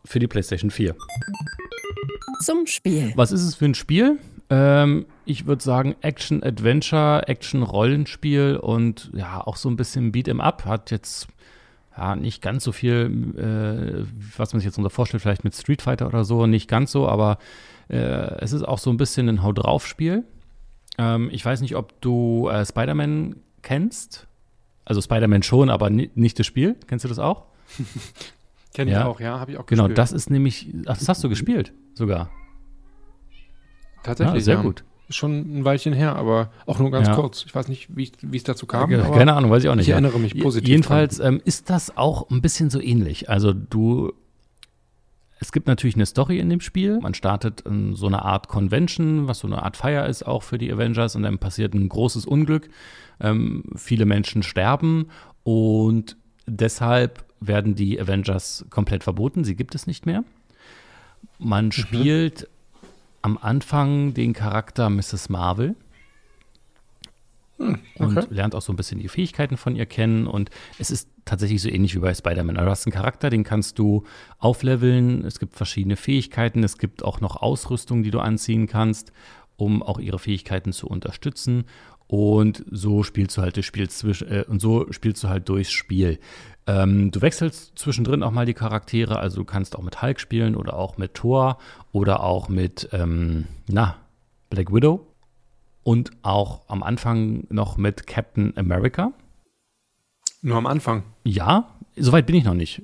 [0.04, 0.93] für die PlayStation 4.
[2.41, 3.13] Zum Spiel.
[3.15, 4.19] Was ist es für ein Spiel?
[4.50, 10.65] Ähm, ich würde sagen Action-Adventure, Action-Rollenspiel und ja, auch so ein bisschen Beat'em Up.
[10.65, 11.28] Hat jetzt
[11.97, 14.06] ja nicht ganz so viel, äh,
[14.38, 17.08] was man sich jetzt unter vorstellt, vielleicht mit Street Fighter oder so, nicht ganz so,
[17.08, 17.39] aber
[17.89, 17.97] äh,
[18.39, 20.23] es ist auch so ein bisschen ein Hau drauf-Spiel.
[20.97, 24.28] Ähm, ich weiß nicht, ob du äh, Spider-Man kennst.
[24.86, 26.76] Also Spider-Man schon, aber ni nicht das Spiel.
[26.88, 27.45] Kennst du das auch?
[28.78, 29.00] Kenne Ja.
[29.00, 29.98] ich auch, ja, habe ich auch Genau, gespielt.
[29.98, 32.30] das ist nämlich, ach, das hast du gespielt sogar.
[34.04, 34.62] Tatsächlich, ja, sehr ja.
[34.62, 34.84] gut.
[35.10, 37.16] Schon ein Weilchen her, aber auch nur ganz Ja.
[37.16, 37.44] kurz.
[37.44, 38.88] Ich weiß nicht, wie es dazu kam.
[38.92, 39.88] Keine Ahnung, weiß ich auch nicht.
[39.88, 43.32] ich erinnere mich positiv Jedenfalls ähm, ist das auch ein bisschen so ähnlich.
[43.32, 44.13] Also du
[45.40, 47.00] es gibt natürlich eine Story in dem Spiel.
[47.00, 50.60] Man startet in so eine Art Convention, was so eine Art Feier ist auch für
[50.60, 52.70] die Avengers und dann passiert ein großes Unglück.
[53.20, 55.08] Ähm, viele Menschen sterben
[55.44, 59.43] und deshalb werden die Avengers komplett verboten.
[59.43, 60.23] Sie gibt es nicht mehr.
[61.39, 61.71] Man mhm.
[61.71, 62.50] spielt
[63.21, 65.30] am Anfang den Charakter Mrs.
[65.30, 65.76] Marvel.
[67.58, 68.04] Hm, okay.
[68.04, 70.28] Und lernt auch so ein bisschen die Fähigkeiten von ihr kennen.
[70.28, 72.58] Und es ist tatsächlich so ähnlich wie bei Spider-Man.
[72.58, 74.04] Also du hast einen Charakter, den kannst du
[74.38, 75.26] aufleveln.
[75.26, 76.63] Es gibt verschiedene Fähigkeiten.
[76.63, 79.12] Es gibt auch noch Ausrüstung, die du anziehen kannst,
[79.56, 81.65] um auch ihre Fähigkeiten zu unterstützen.
[82.08, 85.71] Und so spielst du halt das Spiel zwischen, äh, und so spielst du halt durchs
[85.71, 86.19] Spiel.
[86.67, 90.56] Ähm, du wechselst zwischendrin auch mal die Charaktere, also du kannst auch mit Hulk spielen
[90.56, 91.58] oder auch mit Thor
[91.91, 93.95] oder auch mit, ähm, na,
[94.49, 95.08] Black Widow
[95.84, 99.13] und auch am Anfang noch mit Captain America.
[100.41, 101.03] Nur am Anfang?
[101.23, 102.82] Ja, soweit bin ich noch nicht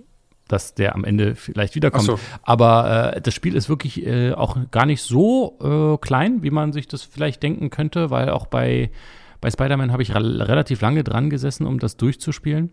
[0.47, 2.05] dass der am Ende vielleicht wiederkommt.
[2.05, 2.19] So.
[2.43, 6.73] Aber äh, das Spiel ist wirklich äh, auch gar nicht so äh, klein, wie man
[6.73, 8.91] sich das vielleicht denken könnte, weil auch bei,
[9.41, 12.71] bei Spider-Man habe ich re relativ lange dran gesessen, um das durchzuspielen.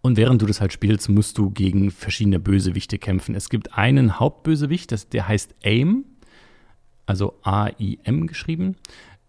[0.00, 3.34] Und während du das halt spielst, musst du gegen verschiedene Bösewichte kämpfen.
[3.34, 6.04] Es gibt einen Hauptbösewicht, das, der heißt AIM,
[7.06, 8.76] also A-I-M geschrieben.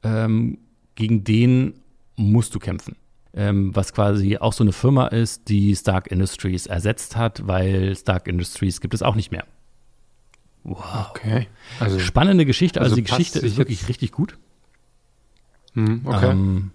[0.03, 0.59] Ähm,
[0.95, 1.73] gegen den
[2.15, 2.95] musst du kämpfen
[3.33, 8.27] ähm, was quasi auch so eine Firma ist, die Stark Industries ersetzt hat, weil Stark
[8.27, 9.45] Industries gibt es auch nicht mehr.
[10.63, 11.09] Wow.
[11.11, 11.47] Okay.
[11.79, 12.81] Also, Spannende Geschichte.
[12.81, 14.37] Also, also die Geschichte ist wirklich richtig gut.
[15.73, 16.31] Hm, okay.
[16.31, 16.71] Ähm,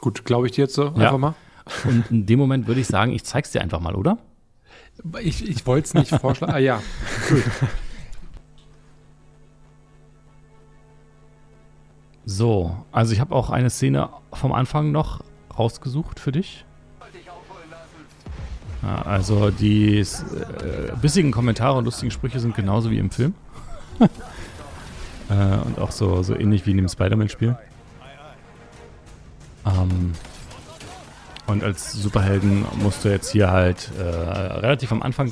[0.00, 0.94] gut, glaube ich dir jetzt so ja.
[0.94, 1.34] einfach mal.
[1.84, 4.18] Und in dem Moment würde ich sagen, ich zeig's dir einfach mal, oder?
[5.20, 6.52] Ich, ich wollte es nicht vorschlagen.
[6.52, 6.82] Ah ja,
[7.28, 7.42] gut.
[12.24, 15.22] So, also ich habe auch eine Szene vom Anfang noch
[15.58, 16.64] rausgesucht für dich.
[18.82, 20.04] Ja, also die äh,
[21.00, 23.34] bissigen Kommentare und lustigen Sprüche sind genauso wie im Film.
[24.00, 27.56] äh, und auch so, so ähnlich wie in dem Spider-Man-Spiel.
[29.64, 30.12] Ähm,
[31.46, 35.30] und als Superhelden musst du jetzt hier halt äh, relativ am Anfang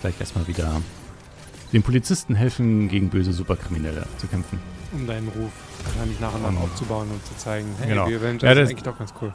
[0.00, 0.80] gleich erstmal wieder
[1.72, 4.60] den Polizisten helfen, gegen böse Superkriminelle zu kämpfen.
[4.92, 5.50] Um deinen Ruf
[5.84, 8.08] wahrscheinlich nach und nach aufzubauen und zu zeigen, hey, genau.
[8.08, 9.32] wir Avengers ja, das eigentlich doch ganz cool.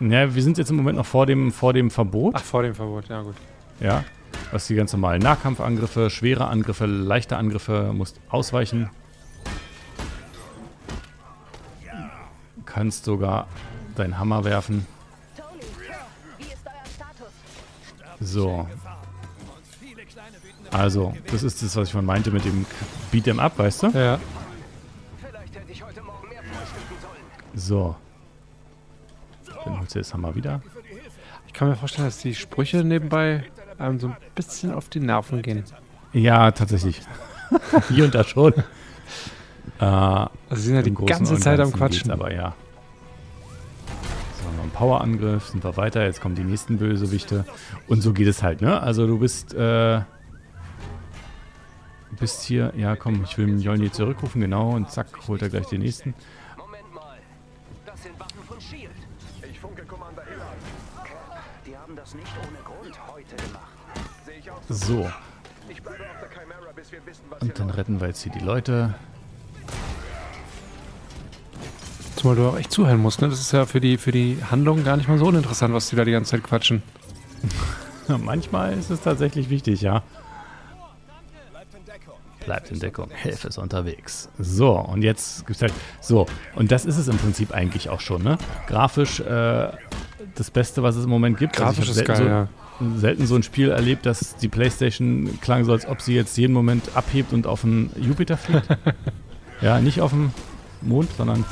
[0.00, 2.34] Ja, wir sind jetzt im Moment noch vor dem, vor dem Verbot.
[2.36, 3.34] Ach, vor dem Verbot, ja gut.
[3.80, 4.04] Ja,
[4.52, 8.90] was die ganz normalen Nahkampfangriffe, schwere Angriffe, leichte Angriffe, musst ausweichen.
[12.64, 13.48] Kannst sogar
[13.96, 14.86] deinen Hammer werfen.
[18.20, 18.66] So.
[20.70, 22.66] Also, das ist das, was ich von meinte mit dem
[23.12, 23.86] Beat'em Up, weißt du?
[23.88, 24.18] Ja.
[27.54, 27.96] So.
[29.64, 30.60] Dann holst du das Hammer wieder.
[31.46, 33.44] Ich kann mir vorstellen, dass die Sprüche nebenbei
[33.78, 35.64] einem so ein bisschen auf die Nerven gehen.
[36.12, 37.00] Ja, tatsächlich.
[37.88, 38.52] Hier und da schon.
[39.80, 42.10] äh, also sie sind ja die ganze Zeit am Quatschen.
[42.10, 42.54] Aber ja.
[44.68, 46.04] So, noch ein Powerangriff, sind wir weiter.
[46.04, 47.44] Jetzt kommen die nächsten Bösewichte.
[47.86, 48.80] Und so geht es halt, ne?
[48.80, 50.00] Also du bist, äh,
[52.18, 54.70] bist hier, ja komm, ich will Mjolnir zurückrufen, genau.
[54.70, 56.14] Und zack, holt er gleich den nächsten.
[64.68, 65.10] So.
[67.40, 68.94] Und dann retten wir jetzt hier die Leute.
[72.18, 73.28] Zumal du auch echt zuhören musst, ne?
[73.28, 75.94] Das ist ja für die, für die Handlung gar nicht mal so uninteressant, was die
[75.94, 76.82] da die ganze Zeit quatschen.
[78.08, 80.02] Manchmal ist es tatsächlich wichtig, ja.
[82.44, 83.10] Bleibt in Deckung.
[83.14, 84.30] Hilfe ist unterwegs.
[84.36, 85.72] So, und jetzt gibt's halt.
[86.00, 86.26] So,
[86.56, 88.36] und das ist es im Prinzip eigentlich auch schon, ne?
[88.66, 89.70] Grafisch äh,
[90.34, 91.60] das Beste, was es im Moment gibt.
[91.60, 92.48] Also Grafisch also ist geil, so, ja
[92.96, 96.52] selten so ein Spiel erlebt, dass die PlayStation klang so, als ob sie jetzt jeden
[96.52, 98.68] Moment abhebt und auf den Jupiter fliegt.
[99.60, 100.32] ja, nicht auf dem
[100.80, 101.44] Mond, sondern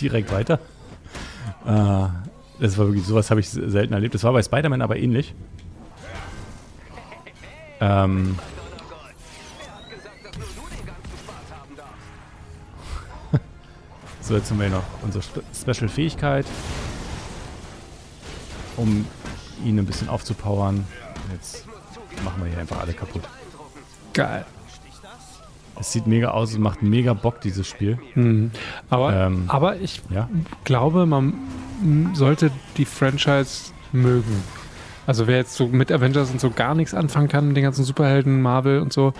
[0.00, 0.58] direkt weiter.
[1.66, 2.08] Äh,
[2.60, 4.14] das war wirklich, sowas habe ich selten erlebt.
[4.14, 5.34] Das war bei Spider-Man aber ähnlich.
[7.80, 8.38] Ähm.
[14.20, 16.44] so, jetzt haben wir noch unsere Special-Fähigkeit.
[18.76, 19.06] Um
[19.64, 20.86] ihn ein bisschen aufzupowern.
[21.32, 21.64] Jetzt
[22.24, 23.22] machen wir hier einfach alle kaputt.
[24.12, 24.44] Geil.
[25.80, 27.98] Es sieht mega aus, es macht mega Bock, dieses Spiel.
[28.14, 28.50] Mhm.
[28.90, 30.28] Aber, ähm, aber ich ja?
[30.64, 31.32] glaube, man
[32.12, 34.42] sollte die Franchise mögen.
[35.06, 37.84] Also wer jetzt so mit Avengers und so gar nichts anfangen kann, mit den ganzen
[37.84, 39.14] Superhelden, Marvel und so,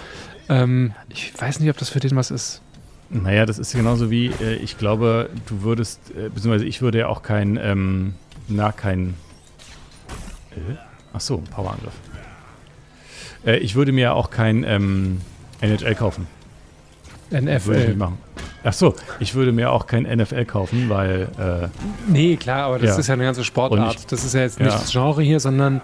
[0.51, 2.61] ähm, ich weiß nicht, ob das für den was ist.
[3.09, 7.09] Naja, das ist genauso wie, äh, ich glaube, du würdest, äh, beziehungsweise ich würde ja
[7.09, 8.15] auch kein, ähm,
[8.49, 9.15] na, kein
[10.53, 10.75] äh?
[11.13, 11.95] Ach so, Powerangriff.
[13.47, 15.23] Äh, ich würde mir auch kein ähm,
[15.61, 16.27] NHL kaufen.
[17.31, 17.87] Würde ich NFL.
[17.89, 18.19] nicht machen.
[18.63, 21.69] Ach so, ich würde mir auch kein NFL kaufen, weil äh,
[22.11, 22.99] Nee, klar, aber das Ja.
[22.99, 23.95] ist ja eine ganze Sportart.
[24.01, 24.79] ich- das ist ja jetzt nicht Ja.
[24.79, 25.81] das Genre hier, sondern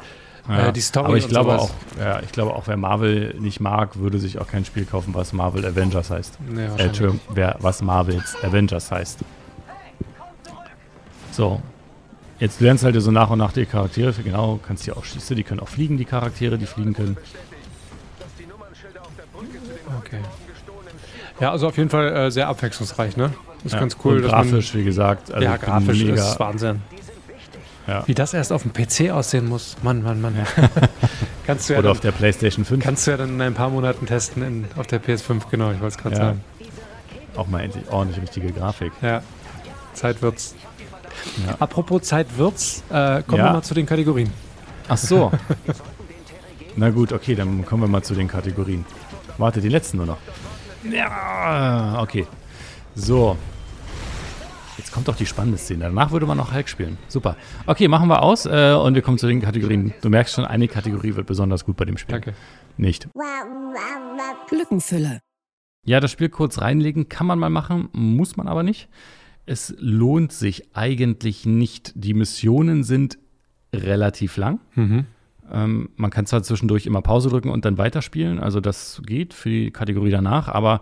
[0.48, 1.62] ja, Äh, die Story aber ich glaube sowas.
[1.70, 5.14] auch, ja, ich glaube auch, wer Marvel nicht mag, würde sich auch kein Spiel kaufen,
[5.14, 6.38] was Marvel Avengers heißt.
[6.48, 6.82] nee, Äh.
[6.86, 9.20] Entschuldigung, wer, was Marvels Avengers heißt.
[11.32, 11.60] So.
[12.38, 14.12] Jetzt lernst du halt so nach und nach die Charaktere.
[14.22, 15.34] Genau, kannst die auch schießen.
[15.36, 17.16] Die können auch fliegen, die Charaktere, die fliegen können.
[19.98, 20.20] okay.
[21.40, 23.32] Ja, also auf jeden Fall äh, sehr abwechslungsreich, ne?
[23.64, 24.22] Ist Ja, ganz cool.
[24.22, 25.28] Grafisch, wie gesagt.
[25.28, 26.82] Man, Also ja, grafisch mega, ist Wahnsinn.
[27.86, 28.02] Ja.
[28.06, 29.76] Wie das erst auf dem PC aussehen muss.
[29.82, 30.34] Mann, Mann, Mann.
[31.46, 33.54] kannst, du ja Oder dann, auf der PlayStation 5 kannst du ja dann in ein
[33.54, 36.22] paar Monaten testen in, auf der PS5, genau, ich wollte es gerade Ja.
[36.24, 36.44] sagen.
[37.36, 38.92] auch mal endlich ordentlich richtige Grafik.
[39.02, 39.22] Ja.
[39.92, 40.54] Zeit wird's.
[41.46, 41.54] Ja.
[41.60, 43.44] Apropos Zeit wird's, äh, kommen Ja.
[43.48, 44.30] wir mal zu den Kategorien.
[44.88, 45.30] Ach so.
[46.76, 48.84] Na gut, okay, dann kommen wir mal zu den Kategorien.
[49.38, 50.18] Warte, die letzten nur noch.
[50.90, 52.26] Ja, okay.
[52.94, 53.36] So.
[54.78, 55.84] Jetzt kommt doch die spannende Szene.
[55.84, 56.98] Danach würde man noch Hulk spielen.
[57.08, 57.36] Super.
[57.66, 59.94] Okay, machen wir aus äh, und wir kommen zu den Kategorien.
[60.02, 62.12] Du merkst schon, eine Kategorie wird besonders gut bei dem Spiel.
[62.12, 62.34] Danke.
[62.76, 63.08] Nicht.
[64.50, 65.20] Lückenfüller.
[65.84, 68.88] Ja, das Spiel kurz reinlegen kann man mal machen, muss man aber nicht.
[69.46, 71.92] Es lohnt sich eigentlich nicht.
[71.94, 73.18] Die Missionen sind
[73.72, 74.60] relativ lang.
[74.74, 75.06] Mhm.
[75.52, 79.48] Ähm, man kann zwar zwischendurch immer Pause drücken und dann weiterspielen, also das geht für
[79.48, 80.80] die Kategorie danach, aber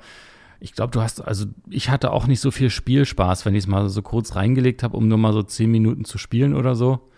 [0.60, 3.66] ich glaube, du hast, also ich hatte auch nicht so viel Spielspaß, wenn ich es
[3.66, 7.10] mal so kurz reingelegt habe, um nur mal so zehn Minuten zu spielen oder so.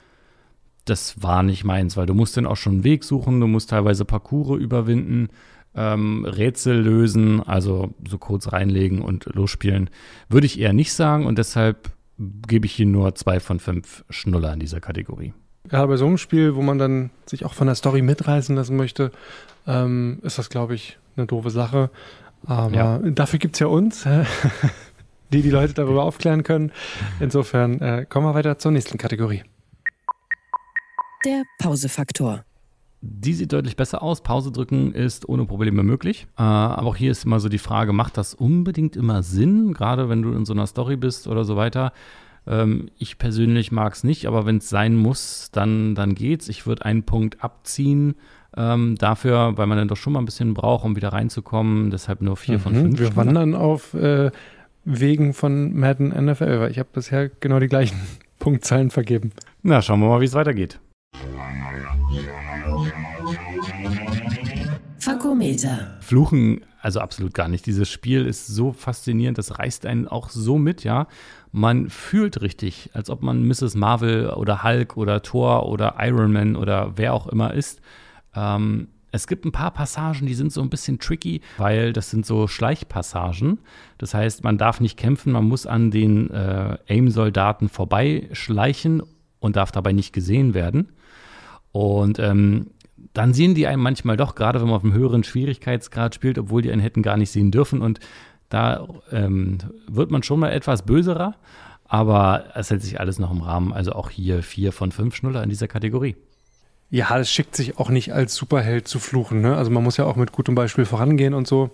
[0.84, 3.70] Das war nicht meins, weil du musst dann auch schon einen Weg suchen, du musst
[3.70, 5.28] teilweise Parcours überwinden,
[5.76, 9.90] ähm, Rätsel lösen, also so kurz reinlegen und losspielen.
[10.28, 14.52] Würde ich eher nicht sagen und deshalb gebe ich hier nur zwei von fünf Schnuller
[14.54, 15.34] in dieser Kategorie.
[15.68, 18.76] Gerade bei so einem Spiel, wo man dann sich auch von der Story mitreißen lassen
[18.76, 19.10] möchte,
[19.66, 21.90] ähm, ist das, glaube ich, eine doofe Sache.
[22.46, 22.98] Aber Ja.
[22.98, 24.06] dafür gibt es ja uns,
[25.32, 26.70] die die Leute darüber aufklären können.
[27.20, 29.42] Insofern äh, kommen wir weiter zur nächsten Kategorie.
[31.24, 32.44] Der Pausefaktor.
[33.00, 34.22] Die sieht deutlich besser aus.
[34.22, 36.26] Pause drücken ist ohne Probleme möglich.
[36.38, 40.08] Äh, aber auch hier ist immer so die Frage, macht das unbedingt immer Sinn, gerade
[40.08, 41.92] wenn du in so einer Story bist oder so weiter?
[42.46, 46.48] Ähm, ich persönlich mag es nicht, aber wenn es sein muss, dann, dann geht's.
[46.48, 48.14] Ich würde einen Punkt abziehen
[48.56, 51.90] ähm, dafür, weil man dann doch schon mal ein bisschen braucht, um wieder reinzukommen.
[51.90, 52.80] Deshalb nur vier von Mhm.
[52.82, 53.00] fünf.
[53.00, 54.30] Wir wandern auf äh,
[54.84, 57.98] Wegen von Madden NFL, weil ich habe bisher genau die gleichen
[58.38, 59.32] Punktzahlen vergeben.
[59.62, 60.78] Na, schauen wir mal, wie es weitergeht.
[65.06, 65.98] Fakometer.
[66.00, 67.64] Fluchen, also absolut gar nicht.
[67.64, 71.06] Dieses Spiel ist so faszinierend, das reißt einen auch so mit, ja.
[71.52, 73.76] Man fühlt richtig, als ob man Mrs.
[73.76, 77.80] Marvel oder Hulk oder Thor oder Iron Man oder wer auch immer ist.
[78.34, 82.26] Ähm, es gibt ein paar Passagen, die sind so ein bisschen tricky, weil das sind
[82.26, 83.60] so Schleichpassagen.
[83.98, 89.04] Das heißt, man darf nicht kämpfen, man muss an den äh, AIM-Soldaten vorbeischleichen
[89.38, 90.88] und darf dabei nicht gesehen werden.
[91.76, 92.70] Und ähm,
[93.12, 96.62] dann sehen die einen manchmal doch, gerade wenn man auf einem höheren Schwierigkeitsgrad spielt, obwohl
[96.62, 97.82] die einen hätten gar nicht sehen dürfen.
[97.82, 98.00] Und
[98.48, 101.34] da ähm, wird man schon mal etwas böserer,
[101.84, 103.72] aber es hält sich alles noch im Rahmen.
[103.72, 106.16] Also auch hier vier von fünf Schnuller in dieser Kategorie.
[106.90, 109.40] Ja, es schickt sich auch nicht als Superheld zu fluchen.
[109.40, 109.56] Ne?
[109.56, 111.70] Also man muss ja auch mit gutem Beispiel vorangehen und so.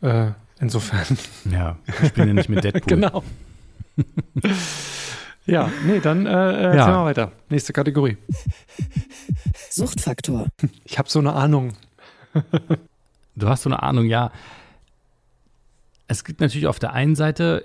[0.00, 1.18] Äh, insofern.
[1.50, 2.96] Ja, wir spielen ja nicht mit Deadpool.
[2.96, 3.22] Genau.
[5.48, 6.86] Ja, nee, dann äh, äh, erzähl Ja.
[6.88, 7.32] mal weiter.
[7.48, 8.16] Nächste Kategorie.
[9.70, 10.46] Suchtfaktor.
[10.84, 11.72] Ich habe so eine Ahnung.
[13.34, 14.30] Du hast so eine Ahnung, ja.
[16.06, 17.64] Es gibt natürlich auf der einen Seite,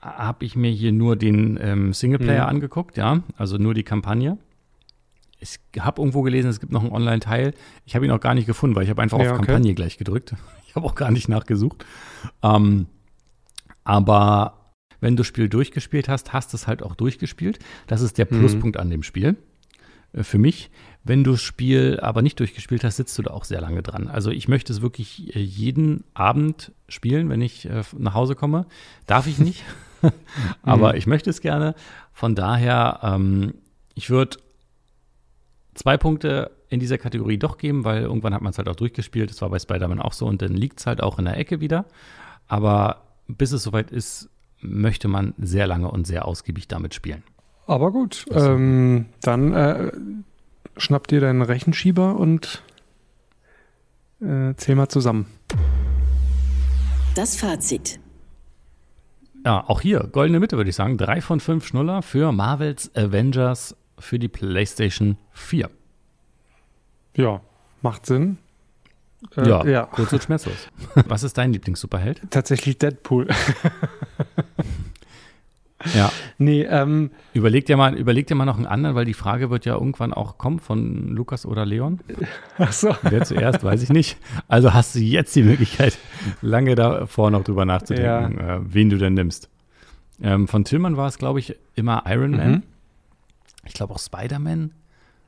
[0.00, 2.48] habe ich mir hier nur den ähm, Singleplayer Mhm.
[2.48, 4.36] angeguckt, ja, also nur die Kampagne.
[5.38, 7.54] Ich habe irgendwo gelesen, es gibt noch einen Online-Teil.
[7.84, 9.46] Ich habe ihn auch gar nicht gefunden, weil ich habe einfach Ja, auf okay.
[9.46, 10.34] Kampagne gleich gedrückt.
[10.68, 11.84] Ich habe auch gar nicht nachgesucht.
[12.42, 12.86] Ähm,
[13.84, 14.54] aber
[15.02, 17.58] wenn du das Spiel durchgespielt hast, hast du es halt auch durchgespielt.
[17.86, 18.38] Das ist der Mhm.
[18.38, 19.36] Pluspunkt an dem Spiel.
[20.14, 20.70] äh, Für mich.
[21.04, 24.06] Wenn du das Spiel aber nicht durchgespielt hast, sitzt du da auch sehr lange dran.
[24.08, 28.66] Also ich möchte es wirklich äh, jeden Abend spielen, wenn ich äh, nach Hause komme.
[29.06, 29.64] Darf ich nicht,
[30.62, 30.98] aber Mhm.
[30.98, 31.74] ich möchte es gerne.
[32.12, 33.54] Von daher, ähm,
[33.94, 34.36] ich würde
[35.74, 39.30] zwei Punkte in dieser Kategorie doch geben, weil irgendwann hat man es halt auch durchgespielt.
[39.30, 41.60] Das war bei Spider-Man auch so und dann liegt es halt auch in der Ecke
[41.60, 41.84] wieder.
[42.48, 44.28] Aber bis es soweit ist,
[44.62, 47.22] möchte man sehr lange und sehr ausgiebig damit spielen.
[47.66, 49.92] Aber gut, ähm, dann äh,
[50.76, 52.62] schnapp dir deinen Rechenschieber und
[54.20, 55.26] äh, zähl mal zusammen.
[57.14, 58.00] Das Fazit.
[59.44, 60.96] Ja, auch hier, goldene Mitte würde ich sagen.
[60.98, 65.70] Drei von fünf Schnuller für Marvels Avengers für die PlayStation 4.
[67.16, 67.40] Ja,
[67.82, 68.38] macht Sinn.
[69.36, 70.68] Äh, ja, ja, kurz und schmerzlos.
[71.06, 72.22] Was ist dein Lieblings-Superheld?
[72.30, 73.28] Tatsächlich Deadpool.
[75.94, 76.12] ja.
[76.38, 77.10] Nee, ähm.
[77.34, 80.12] Überleg dir, mal, überleg dir mal noch einen anderen, weil die Frage wird ja irgendwann
[80.12, 82.00] auch kommen von Lukas oder Leon.
[82.58, 82.94] Ach so.
[83.02, 84.16] Wer zuerst, weiß ich nicht.
[84.48, 85.98] Also hast du jetzt die Möglichkeit,
[86.40, 88.56] lange davor noch drüber nachzudenken, ja.
[88.56, 89.48] äh, wen du denn nimmst.
[90.22, 92.50] Ähm, von Tillmann war es, glaube ich, immer Iron Man.
[92.50, 92.62] Mhm.
[93.64, 94.72] Ich glaube auch Spider-Man.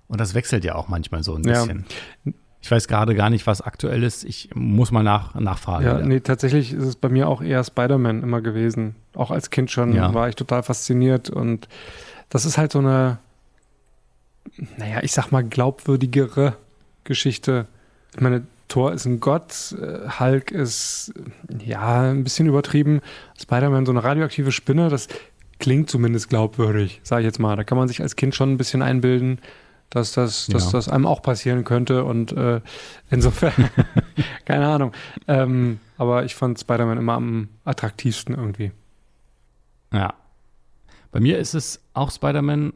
[0.06, 1.86] Und das wechselt ja auch manchmal so ein bisschen.
[2.24, 2.32] Ja.
[2.64, 4.24] Ich weiß gerade gar nicht, was aktuell ist.
[4.24, 5.84] Ich muss mal nach, nachfragen.
[5.84, 6.06] Ja, wieder.
[6.06, 8.94] nee, tatsächlich ist es bei mir auch eher Spider-Man immer gewesen.
[9.14, 10.14] Auch als Kind schon ja.
[10.14, 11.28] war ich total fasziniert.
[11.28, 11.68] Und
[12.30, 13.18] das ist halt so eine,
[14.78, 16.56] naja, ich sag mal, glaubwürdigere
[17.04, 17.66] Geschichte.
[18.14, 21.12] Ich meine, Thor ist ein Gott, äh, Hulk ist
[21.62, 23.02] ja ein bisschen übertrieben.
[23.38, 25.08] Spider-Man so eine radioaktive Spinne, das
[25.58, 27.56] klingt zumindest glaubwürdig, sage ich jetzt mal.
[27.56, 29.38] Da kann man sich als Kind schon ein bisschen einbilden,
[29.94, 30.72] dass das, dass ja.
[30.72, 32.04] das einem auch passieren könnte.
[32.04, 32.60] Und äh,
[33.10, 33.52] insofern,
[34.44, 34.92] keine Ahnung.
[35.28, 38.72] Ähm, aber ich fand Spider-Man immer am attraktivsten irgendwie.
[39.92, 40.14] Ja.
[41.12, 42.72] Bei mir ist es auch Spider-Man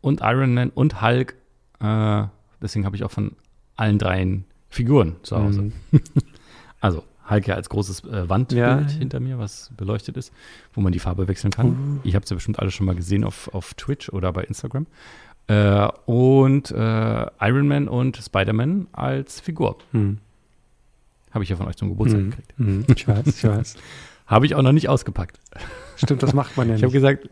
[0.00, 1.34] und Iron Man und Hulk.
[1.80, 2.24] Äh,
[2.62, 3.32] deswegen habe ich auch von
[3.74, 5.62] allen dreien Figuren zu Hause.
[5.62, 5.72] Mhm.
[6.80, 8.98] also Hulk ja als großes äh, Wandbild ja.
[8.98, 10.32] hinter mir, was beleuchtet ist,
[10.74, 11.70] wo man die Farbe wechseln kann.
[11.70, 12.00] Uh.
[12.04, 14.86] Ich habe es ja bestimmt alle schon mal gesehen auf, auf Twitch oder bei Instagram.
[15.48, 19.78] Äh, und äh, Iron Man und Spider-Man als Figur.
[19.92, 20.18] Mhm.
[21.30, 22.30] Habe ich ja von euch zum Geburtstag mhm.
[22.30, 22.58] gekriegt.
[22.58, 22.84] Mhm.
[22.96, 23.76] Ich weiß, ich weiß.
[24.26, 25.38] habe ich auch noch nicht ausgepackt.
[25.96, 26.80] Stimmt, das macht man ja nicht.
[26.80, 27.28] Ich habe gesagt,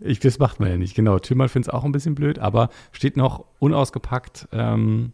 [0.00, 1.18] ich, das macht man ja nicht, genau.
[1.18, 5.12] Tillmann findet es auch ein bisschen blöd, aber steht noch unausgepackt ähm,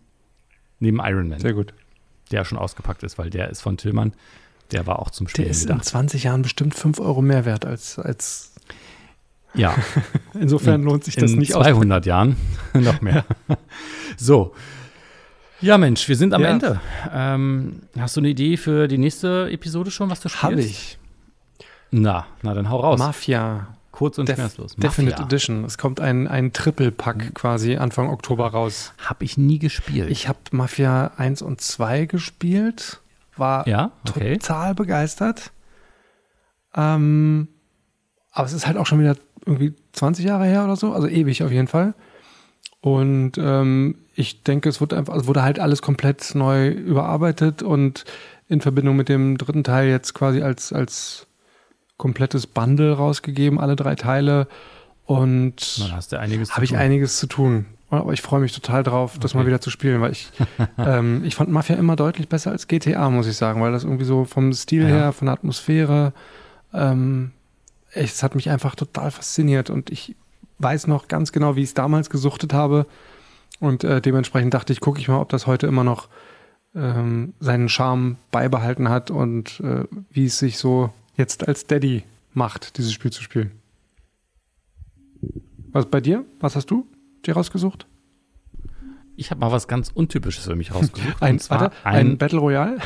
[0.79, 1.41] neben Iron Man.
[1.41, 1.75] Sehr gut.
[2.31, 4.13] Der schon ausgepackt ist, weil der ist von Tillmann.
[4.73, 5.79] Der war auch zum Spielen Der ist gedacht.
[5.79, 8.56] in 20 Jahren bestimmt 5 Euro mehr wert als, als
[9.57, 9.75] ja.
[10.35, 11.51] Insofern lohnt sich das in nicht.
[11.51, 12.07] In 200 aus.
[12.07, 12.37] Jahren
[12.75, 13.25] noch mehr.
[14.17, 14.55] so.
[15.61, 16.49] Ja, Mensch, wir sind am ja.
[16.49, 16.81] Ende.
[17.13, 20.43] Ähm, hast du eine Idee für die nächste Episode schon, was du spielst?
[20.43, 20.99] Habe ich.
[21.91, 22.99] Na, na, dann hau raus.
[22.99, 23.69] Mafia.
[23.91, 24.77] Kurz und Def schmerzlos.
[24.77, 25.65] Definite Edition.
[25.65, 27.35] Es kommt ein, ein Triple-Pack mhm.
[27.35, 28.93] quasi Anfang Oktober raus.
[28.99, 30.11] Habe ich nie gespielt.
[30.11, 33.01] Ich habe Mafia 1 und 2 gespielt.
[33.39, 33.93] War ja?
[34.07, 34.37] okay.
[34.37, 35.51] total begeistert.
[36.75, 37.49] Ähm,
[38.33, 39.17] aber es ist halt auch schon wieder
[39.47, 41.95] irgendwie 20 Jahre her oder so, also ewig auf jeden Fall.
[42.81, 48.05] Und ähm, ich denke, es wurde einfach, also wurde halt alles komplett neu überarbeitet und
[48.49, 51.27] in Verbindung mit dem dritten Teil jetzt quasi als, als
[51.97, 54.47] komplettes Bundle rausgegeben, alle drei Teile.
[55.05, 57.67] Und dann hast du einiges habe ich einiges zu tun.
[57.89, 59.21] Aber ich freue mich total drauf, okay.
[59.23, 60.31] das mal wieder zu spielen, weil ich,
[60.79, 64.05] ähm, ich fand Mafia immer deutlich besser als GTA, muss ich sagen, weil das irgendwie
[64.05, 64.89] so vom Stil ja.
[64.89, 66.13] her, von der Atmosphäre,
[66.75, 67.31] ähm,
[67.97, 70.15] es hat mich einfach total fasziniert und ich
[70.59, 72.87] weiß noch ganz genau, wie ich es damals gesuchtet habe.
[73.59, 76.09] Und äh, dementsprechend dachte ich, gucke ich mal, ob das heute immer noch
[76.75, 82.05] ähm, seinen Charme beibehalten hat und äh, wie es sich so jetzt als Daddy
[82.35, 83.53] macht, dieses Spiel zu spielen.
[85.73, 86.25] Was bei dir?
[86.41, 86.87] Was hast du
[87.25, 87.87] dir rausgesucht?
[89.19, 91.23] Ich habe mal was ganz Untypisches für mich rausgesucht.
[91.23, 92.79] ein, warte, ein, ein Battle Royale?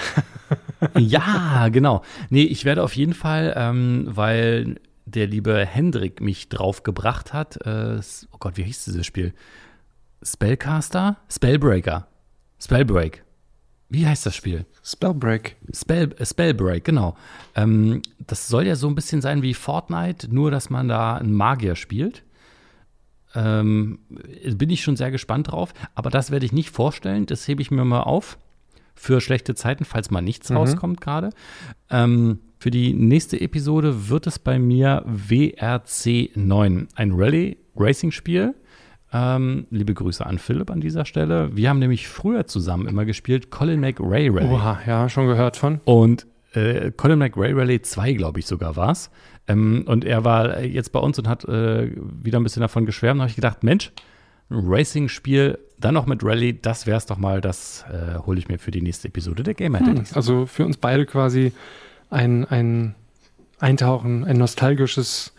[0.97, 2.03] ja, genau.
[2.29, 4.77] Nee, ich werde auf jeden Fall, ähm, weil
[5.11, 8.01] der liebe Hendrik mich drauf gebracht hat, äh,
[8.33, 9.35] oh Gott, wie hieß dieses Spiel?
[10.23, 11.17] Spellcaster?
[11.29, 12.07] Spellbreaker.
[12.59, 13.25] Spellbreak.
[13.89, 14.67] Wie heißt das Spiel?
[14.85, 15.57] Spellbreak.
[15.75, 17.17] Spell, äh, Spellbreak, genau.
[17.55, 21.33] Ähm, das soll ja so ein bisschen sein wie Fortnite, nur dass man da einen
[21.33, 22.23] Magier spielt.
[23.35, 24.01] Ähm,
[24.55, 25.73] bin ich schon sehr gespannt drauf.
[25.95, 27.27] Aber das werde ich nicht vorstellen.
[27.27, 28.39] Das hebe ich mir mal auf
[28.95, 30.59] für schlechte Zeiten, falls mal nichts mhm.
[30.59, 31.31] rauskommt gerade.
[31.89, 38.55] Ähm, für die nächste Episode wird es bei mir WRC 9, ein Rallye-Racing-Spiel.
[39.15, 41.57] Ähm, liebe Grüße an Philipp an dieser Stelle.
[41.57, 44.45] Wir haben nämlich früher zusammen immer gespielt Colin McRae Rally.
[44.45, 45.81] Oha, ja, schon gehört von.
[45.87, 49.11] Und äh, Colin McRae Rally 2, glaube ich sogar war es.
[49.49, 53.21] Ähm, und er war jetzt bei uns und hat äh, wieder ein bisschen davon geschwärmt.
[53.21, 53.91] Da habe ich gedacht, Mensch,
[54.51, 58.49] ein Racing-Spiel, dann noch mit Rally, das wäre es doch mal, das äh, hole ich
[58.49, 61.53] mir für die nächste Episode der Gamer hm, Also für uns beide quasi
[62.11, 62.95] ein, ein
[63.59, 65.33] Eintauchen, ein nostalgisches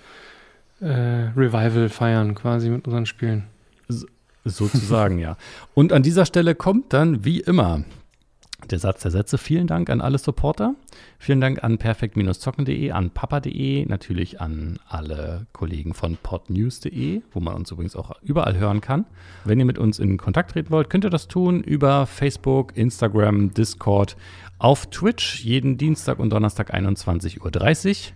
[0.80, 3.46] äh, Revival feiern quasi mit unseren Spielen.
[3.88, 4.08] So,
[4.46, 5.38] sozusagen, ja.
[5.74, 7.84] Und an dieser Stelle kommt dann wie immer
[8.70, 9.38] der Satz der Sätze.
[9.38, 10.76] Vielen Dank an alle Supporter.
[11.18, 17.72] Vielen Dank an perfekt-zocken.de, an papa.de, natürlich an alle Kollegen von podnews.de, wo man uns
[17.72, 19.06] übrigens auch überall hören kann.
[19.46, 23.54] Wenn ihr mit uns in Kontakt treten wollt, könnt ihr das tun über Facebook, Instagram,
[23.54, 24.16] Discord,
[24.62, 28.16] auf Twitch jeden Dienstag und Donnerstag 21.30 Uhr.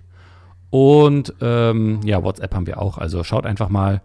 [0.69, 2.99] Und ähm, ja, WhatsApp haben wir auch.
[2.99, 4.03] Also schaut einfach mal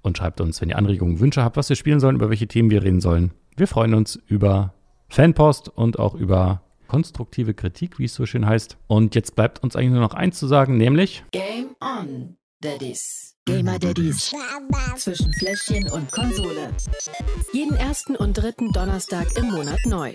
[0.00, 2.70] und schreibt uns, wenn ihr Anregungen, Wünsche habt, was wir spielen sollen, über welche Themen
[2.70, 3.32] wir reden sollen.
[3.54, 4.72] Wir freuen uns über
[5.08, 8.78] Fanpost und auch über konstruktive Kritik, wie es so schön heißt.
[8.86, 13.36] Und jetzt bleibt uns eigentlich nur noch eins zu sagen, nämlich Game on, Daddies.
[13.44, 14.34] Gamer Daddies.
[14.96, 16.70] Zwischen Fläschchen und Konsole.
[17.52, 20.14] Jeden ersten und dritten Donnerstag im Monat neu.